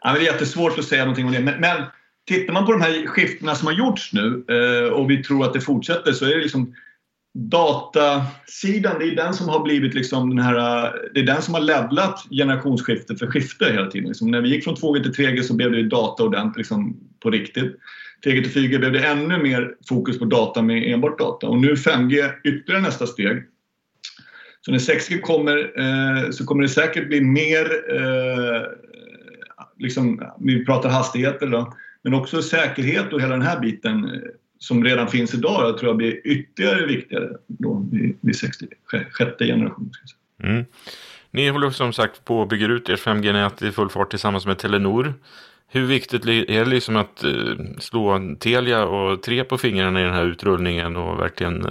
Ja, 0.00 0.12
det 0.12 0.18
är 0.18 0.22
jättesvårt 0.22 0.78
att 0.78 0.84
säga 0.84 1.04
någonting 1.04 1.26
om 1.26 1.32
det, 1.32 1.40
men, 1.40 1.60
men 1.60 1.82
tittar 2.28 2.52
man 2.52 2.66
på 2.66 2.72
de 2.72 2.80
här 2.80 3.06
skiftena 3.06 3.54
som 3.54 3.66
har 3.66 3.74
gjorts 3.74 4.12
nu 4.12 4.44
eh, 4.48 4.92
och 4.92 5.10
vi 5.10 5.24
tror 5.24 5.44
att 5.44 5.52
det 5.52 5.60
fortsätter 5.60 6.12
så 6.12 6.24
är 6.24 6.36
det 6.36 6.42
liksom 6.42 6.74
datasidan, 7.34 8.98
det 8.98 9.04
är 9.04 9.16
den 9.16 9.34
som 9.34 9.48
har 9.48 9.62
blivit 9.62 9.94
liksom 9.94 10.36
den 10.36 10.44
här, 10.44 10.92
det 11.14 11.20
är 11.20 11.26
den 11.26 11.42
som 11.42 11.54
har 11.54 11.60
levlat 11.60 12.26
generationsskifte 12.30 13.16
för 13.16 13.26
skifte 13.26 13.64
hela 13.64 13.90
tiden. 13.90 14.08
Liksom 14.08 14.30
när 14.30 14.40
vi 14.40 14.48
gick 14.48 14.64
från 14.64 14.74
2G 14.74 15.02
till 15.02 15.24
3G 15.24 15.42
så 15.42 15.54
blev 15.54 15.72
det 15.72 15.82
data 15.82 16.22
ordentligt 16.22 16.56
liksom 16.56 16.96
på 17.20 17.30
riktigt. 17.30 17.76
3G 18.24 18.42
till 18.42 18.62
4G 18.62 18.78
blev 18.78 18.92
det 18.92 19.06
ännu 19.06 19.38
mer 19.38 19.74
fokus 19.88 20.18
på 20.18 20.24
data 20.24 20.62
med 20.62 20.92
enbart 20.92 21.18
data 21.18 21.46
och 21.46 21.58
nu 21.58 21.74
5G 21.74 22.30
ytterligare 22.44 22.82
nästa 22.82 23.06
steg. 23.06 23.42
Så 24.60 24.70
när 24.70 24.78
6G 24.78 25.20
kommer 25.20 25.56
eh, 25.58 26.30
så 26.30 26.46
kommer 26.46 26.62
det 26.62 26.68
säkert 26.68 27.08
bli 27.08 27.20
mer, 27.20 27.66
eh, 27.96 28.62
liksom, 29.78 30.22
vi 30.40 30.64
pratar 30.64 30.88
hastigheter 30.88 31.46
då, 31.46 31.72
men 32.02 32.14
också 32.14 32.42
säkerhet 32.42 33.12
och 33.12 33.20
hela 33.20 33.32
den 33.32 33.42
här 33.42 33.60
biten 33.60 34.04
eh, 34.04 34.20
som 34.58 34.84
redan 34.84 35.08
finns 35.08 35.34
idag 35.34 35.68
jag 35.68 35.78
tror 35.78 35.88
jag 35.88 35.96
blir 35.96 36.26
ytterligare 36.26 36.86
viktigare 36.86 37.28
då 37.46 37.86
vid 38.20 38.36
60, 38.36 38.66
sjätte 39.10 39.46
generationen. 39.46 39.90
Mm. 40.42 40.64
Ni 41.30 41.48
håller 41.48 41.70
som 41.70 41.92
sagt 41.92 42.24
på 42.24 42.42
att 42.42 42.48
bygga 42.48 42.66
ut 42.66 42.88
ert 42.88 43.00
5G-nät 43.00 43.62
i 43.62 43.72
full 43.72 43.88
fart 43.88 44.10
tillsammans 44.10 44.46
med 44.46 44.58
Telenor. 44.58 45.14
Hur 45.68 45.86
viktigt 45.86 46.26
är 46.26 46.44
det 46.46 46.64
liksom 46.64 46.96
att 46.96 47.24
eh, 47.24 47.32
slå 47.78 48.36
Telia 48.40 48.84
och 48.84 49.22
tre 49.22 49.44
på 49.44 49.58
fingrarna 49.58 50.00
i 50.00 50.04
den 50.04 50.14
här 50.14 50.24
utrullningen 50.24 50.96
och 50.96 51.20
verkligen 51.20 51.66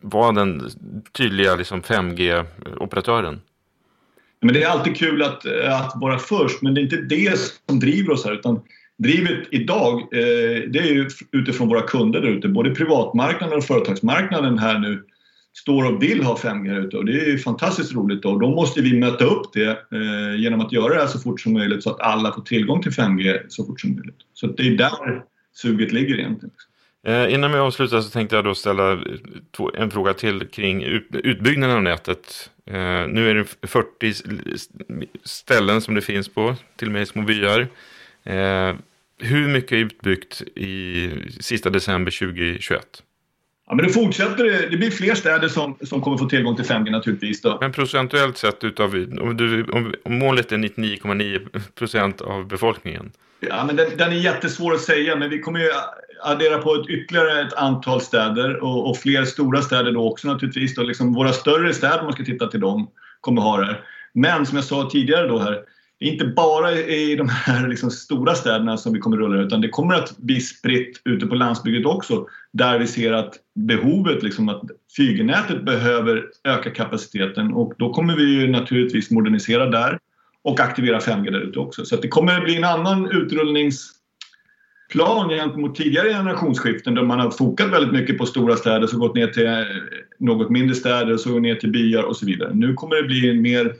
vara 0.00 0.32
den 0.32 0.70
tydliga 1.12 1.54
liksom 1.54 1.82
5G-operatören? 1.82 3.40
Men 4.40 4.54
det 4.54 4.62
är 4.62 4.68
alltid 4.68 4.96
kul 4.96 5.22
att, 5.22 5.46
att 5.46 5.92
vara 5.96 6.18
först, 6.18 6.62
men 6.62 6.74
det 6.74 6.80
är 6.80 6.82
inte 6.82 6.96
det 6.96 7.38
som 7.68 7.80
driver 7.80 8.12
oss 8.12 8.24
här. 8.24 8.32
Utan 8.32 8.60
drivet 8.98 9.48
idag, 9.50 10.00
eh, 10.00 10.70
det 10.70 10.78
är 10.78 10.92
ju 10.92 11.08
utifrån 11.32 11.68
våra 11.68 11.82
kunder 11.82 12.20
där 12.20 12.28
ute. 12.28 12.48
Både 12.48 12.70
privatmarknaden 12.70 13.58
och 13.58 13.64
företagsmarknaden 13.64 14.58
här 14.58 14.78
nu 14.78 15.04
står 15.58 15.84
och 15.84 16.02
vill 16.02 16.22
ha 16.22 16.36
5G 16.36 16.68
här 16.68 16.80
ute 16.80 16.96
och 16.96 17.04
det 17.04 17.12
är 17.12 17.26
ju 17.26 17.38
fantastiskt 17.38 17.94
roligt 17.94 18.22
då. 18.22 18.38
Då 18.38 18.50
måste 18.50 18.80
vi 18.80 18.98
möta 19.00 19.24
upp 19.24 19.52
det 19.52 19.68
eh, 19.68 20.40
genom 20.40 20.60
att 20.60 20.72
göra 20.72 20.94
det 20.94 21.00
här 21.00 21.06
så 21.06 21.18
fort 21.18 21.40
som 21.40 21.52
möjligt 21.52 21.82
så 21.82 21.90
att 21.90 22.00
alla 22.00 22.32
får 22.32 22.42
tillgång 22.42 22.82
till 22.82 22.92
5G 22.92 23.38
så 23.48 23.64
fort 23.64 23.80
som 23.80 23.94
möjligt. 23.94 24.16
Så 24.34 24.46
det 24.46 24.62
är 24.62 24.76
där 24.76 25.22
suget 25.54 25.92
ligger 25.92 26.18
egentligen. 26.18 26.54
Eh, 27.06 27.34
innan 27.34 27.52
vi 27.52 27.58
avslutar 27.58 28.00
så 28.00 28.10
tänkte 28.10 28.36
jag 28.36 28.44
då 28.44 28.54
ställa 28.54 28.98
en 29.74 29.90
fråga 29.90 30.14
till 30.14 30.46
kring 30.46 30.82
utbyggnaden 31.12 31.76
av 31.76 31.82
nätet. 31.82 32.50
Eh, 32.66 33.06
nu 33.08 33.30
är 33.30 33.34
det 33.34 33.68
40 33.68 34.12
ställen 35.24 35.80
som 35.80 35.94
det 35.94 36.00
finns 36.00 36.28
på, 36.28 36.54
till 36.76 36.88
och 36.88 36.92
med 36.92 37.02
i 37.02 37.06
små 37.06 37.22
byar. 37.22 37.68
Eh, 38.26 38.74
hur 39.18 39.48
mycket 39.48 39.72
är 39.72 39.76
utbyggt 39.76 40.42
i 40.56 41.10
sista 41.40 41.70
december 41.70 42.10
2021? 42.10 43.02
Ja, 43.68 43.74
men 43.74 43.86
det 43.86 43.92
fortsätter. 43.92 44.70
Det 44.70 44.76
blir 44.76 44.90
fler 44.90 45.14
städer 45.14 45.48
som, 45.48 45.76
som 45.82 46.00
kommer 46.00 46.16
få 46.16 46.28
tillgång 46.28 46.56
till 46.56 46.64
5G 46.64 46.90
naturligtvis. 46.90 47.42
Då. 47.42 47.58
Men 47.60 47.72
procentuellt 47.72 48.36
sett 48.36 48.64
utav, 48.64 48.94
om, 49.20 49.36
du, 49.36 49.64
om, 49.64 49.94
om 50.02 50.18
målet 50.18 50.52
är 50.52 50.56
99,9 50.56 51.60
procent 51.74 52.20
av 52.20 52.48
befolkningen? 52.48 53.12
Ja, 53.40 53.64
men 53.66 53.76
den, 53.76 53.86
den, 53.96 54.12
är 54.12 54.16
jättesvår 54.16 54.74
att 54.74 54.80
säga, 54.80 55.16
men 55.16 55.30
vi 55.30 55.38
kommer 55.38 55.60
ju 55.60 55.70
addera 56.22 56.58
på 56.58 56.74
ett, 56.74 56.88
ytterligare 56.88 57.40
ett 57.40 57.52
antal 57.52 58.00
städer 58.00 58.62
och, 58.62 58.90
och 58.90 58.96
fler 58.96 59.24
stora 59.24 59.62
städer 59.62 59.92
då 59.92 60.10
också 60.10 60.28
naturligtvis. 60.28 60.74
Då. 60.74 60.82
Liksom 60.82 61.14
våra 61.14 61.32
större 61.32 61.74
städer, 61.74 61.98
om 61.98 62.04
man 62.04 62.12
ska 62.12 62.24
titta 62.24 62.46
till 62.46 62.60
dem, 62.60 62.90
kommer 63.20 63.42
ha 63.42 63.60
det. 63.60 63.76
Men 64.12 64.46
som 64.46 64.56
jag 64.56 64.64
sa 64.64 64.90
tidigare 64.90 65.28
då 65.28 65.38
här, 65.38 65.62
det 65.98 66.06
är 66.06 66.12
inte 66.12 66.26
bara 66.26 66.72
i 66.72 67.16
de 67.16 67.28
här 67.28 67.68
liksom 67.68 67.90
stora 67.90 68.34
städerna 68.34 68.76
som 68.76 68.92
vi 68.92 68.98
kommer 68.98 69.16
rulla 69.16 69.42
utan 69.42 69.60
det 69.60 69.68
kommer 69.68 69.94
att 69.94 70.18
bli 70.18 70.40
spritt 70.40 71.00
ute 71.04 71.26
på 71.26 71.34
landsbygden 71.34 71.86
också 71.86 72.26
där 72.52 72.78
vi 72.78 72.86
ser 72.86 73.12
att 73.12 73.34
behovet, 73.54 74.22
liksom 74.22 74.48
att 74.48 74.62
flygnätet 74.96 75.64
behöver 75.64 76.24
öka 76.44 76.70
kapaciteten 76.70 77.52
och 77.52 77.74
då 77.78 77.92
kommer 77.92 78.16
vi 78.16 78.22
ju 78.22 78.48
naturligtvis 78.48 79.10
modernisera 79.10 79.70
där 79.70 79.98
och 80.42 80.60
aktivera 80.60 80.98
5G 80.98 81.30
där 81.30 81.40
ute 81.40 81.58
också. 81.58 81.84
Så 81.84 81.96
det 81.96 82.08
kommer 82.08 82.38
att 82.38 82.44
bli 82.44 82.56
en 82.56 82.64
annan 82.64 83.10
utrullningsplan 83.10 85.28
gentemot 85.28 85.74
tidigare 85.74 86.08
generationsskiften 86.08 86.94
där 86.94 87.02
man 87.02 87.20
har 87.20 87.30
fokat 87.30 87.72
väldigt 87.72 87.92
mycket 87.92 88.18
på 88.18 88.26
stora 88.26 88.56
städer 88.56 88.86
så 88.86 88.98
gått 88.98 89.14
ner 89.14 89.26
till 89.26 89.64
något 90.18 90.50
mindre 90.50 90.74
städer 90.74 91.12
och 91.12 91.20
så 91.20 91.38
ner 91.38 91.54
till 91.54 91.70
byar 91.70 92.02
och 92.02 92.16
så 92.16 92.26
vidare. 92.26 92.54
Nu 92.54 92.74
kommer 92.74 92.96
det 92.96 93.02
bli 93.02 93.30
en 93.30 93.42
mer 93.42 93.74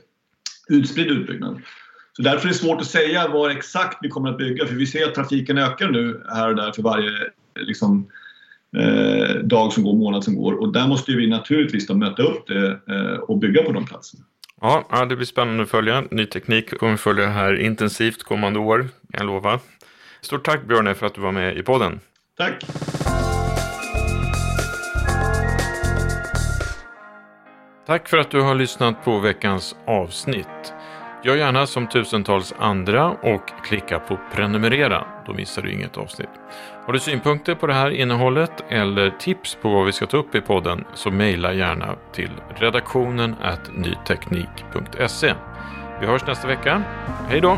utspridd 0.69 1.07
utbyggnad. 1.07 1.61
Så 2.17 2.23
därför 2.23 2.47
är 2.47 2.51
det 2.51 2.57
svårt 2.57 2.81
att 2.81 2.87
säga 2.87 3.27
var 3.27 3.49
exakt 3.49 3.97
vi 4.01 4.09
kommer 4.09 4.29
att 4.29 4.37
bygga 4.37 4.65
för 4.65 4.75
vi 4.75 4.85
ser 4.85 5.07
att 5.07 5.15
trafiken 5.15 5.57
ökar 5.57 5.89
nu 5.89 6.23
här 6.29 6.49
och 6.49 6.55
där 6.55 6.71
för 6.71 6.81
varje 6.81 7.11
liksom, 7.59 8.07
eh, 8.77 9.35
dag 9.35 9.73
som 9.73 9.83
går, 9.83 9.93
månad 9.93 10.23
som 10.23 10.35
går 10.35 10.53
och 10.53 10.73
där 10.73 10.87
måste 10.87 11.11
vi 11.11 11.27
naturligtvis 11.27 11.87
då 11.87 11.93
möta 11.93 12.23
upp 12.23 12.47
det 12.47 12.79
eh, 12.89 13.19
och 13.19 13.37
bygga 13.37 13.63
på 13.63 13.71
de 13.71 13.85
platserna. 13.85 14.23
Ja, 14.61 15.05
det 15.09 15.15
blir 15.15 15.25
spännande 15.25 15.63
att 15.63 15.69
följa. 15.69 16.03
Ny 16.11 16.25
teknik 16.25 16.77
kommer 16.79 16.97
följa 16.97 17.25
det 17.25 17.31
här 17.31 17.59
intensivt 17.59 18.23
kommande 18.23 18.59
år, 18.59 18.79
kan 18.79 18.89
jag 19.11 19.25
lova. 19.25 19.59
Stort 20.21 20.45
tack 20.45 20.67
Björne 20.67 20.95
för 20.95 21.05
att 21.05 21.15
du 21.15 21.21
var 21.21 21.31
med 21.31 21.57
i 21.57 21.63
podden. 21.63 21.99
Tack! 22.37 22.65
Tack 27.87 28.09
för 28.09 28.17
att 28.17 28.31
du 28.31 28.41
har 28.41 28.55
lyssnat 28.55 29.05
på 29.05 29.19
veckans 29.19 29.75
avsnitt. 29.87 30.73
Gör 31.27 31.35
gärna 31.35 31.67
som 31.67 31.87
tusentals 31.87 32.53
andra 32.59 33.09
och 33.09 33.51
klicka 33.63 33.99
på 33.99 34.17
prenumerera. 34.33 35.05
Då 35.25 35.33
missar 35.33 35.61
du 35.61 35.71
inget 35.71 35.97
avsnitt. 35.97 36.29
Har 36.85 36.93
du 36.93 36.99
synpunkter 36.99 37.55
på 37.55 37.67
det 37.67 37.73
här 37.73 37.89
innehållet 37.89 38.63
eller 38.69 39.09
tips 39.09 39.57
på 39.61 39.69
vad 39.69 39.85
vi 39.85 39.91
ska 39.91 40.05
ta 40.05 40.17
upp 40.17 40.35
i 40.35 40.41
podden 40.41 40.85
så 40.93 41.11
mejla 41.11 41.53
gärna 41.53 41.95
till 42.11 42.31
redaktionen 42.55 43.35
nyteknik.se. 43.73 45.33
Vi 45.99 46.07
hörs 46.07 46.25
nästa 46.27 46.47
vecka. 46.47 46.83
Hej 47.29 47.41
då! 47.41 47.57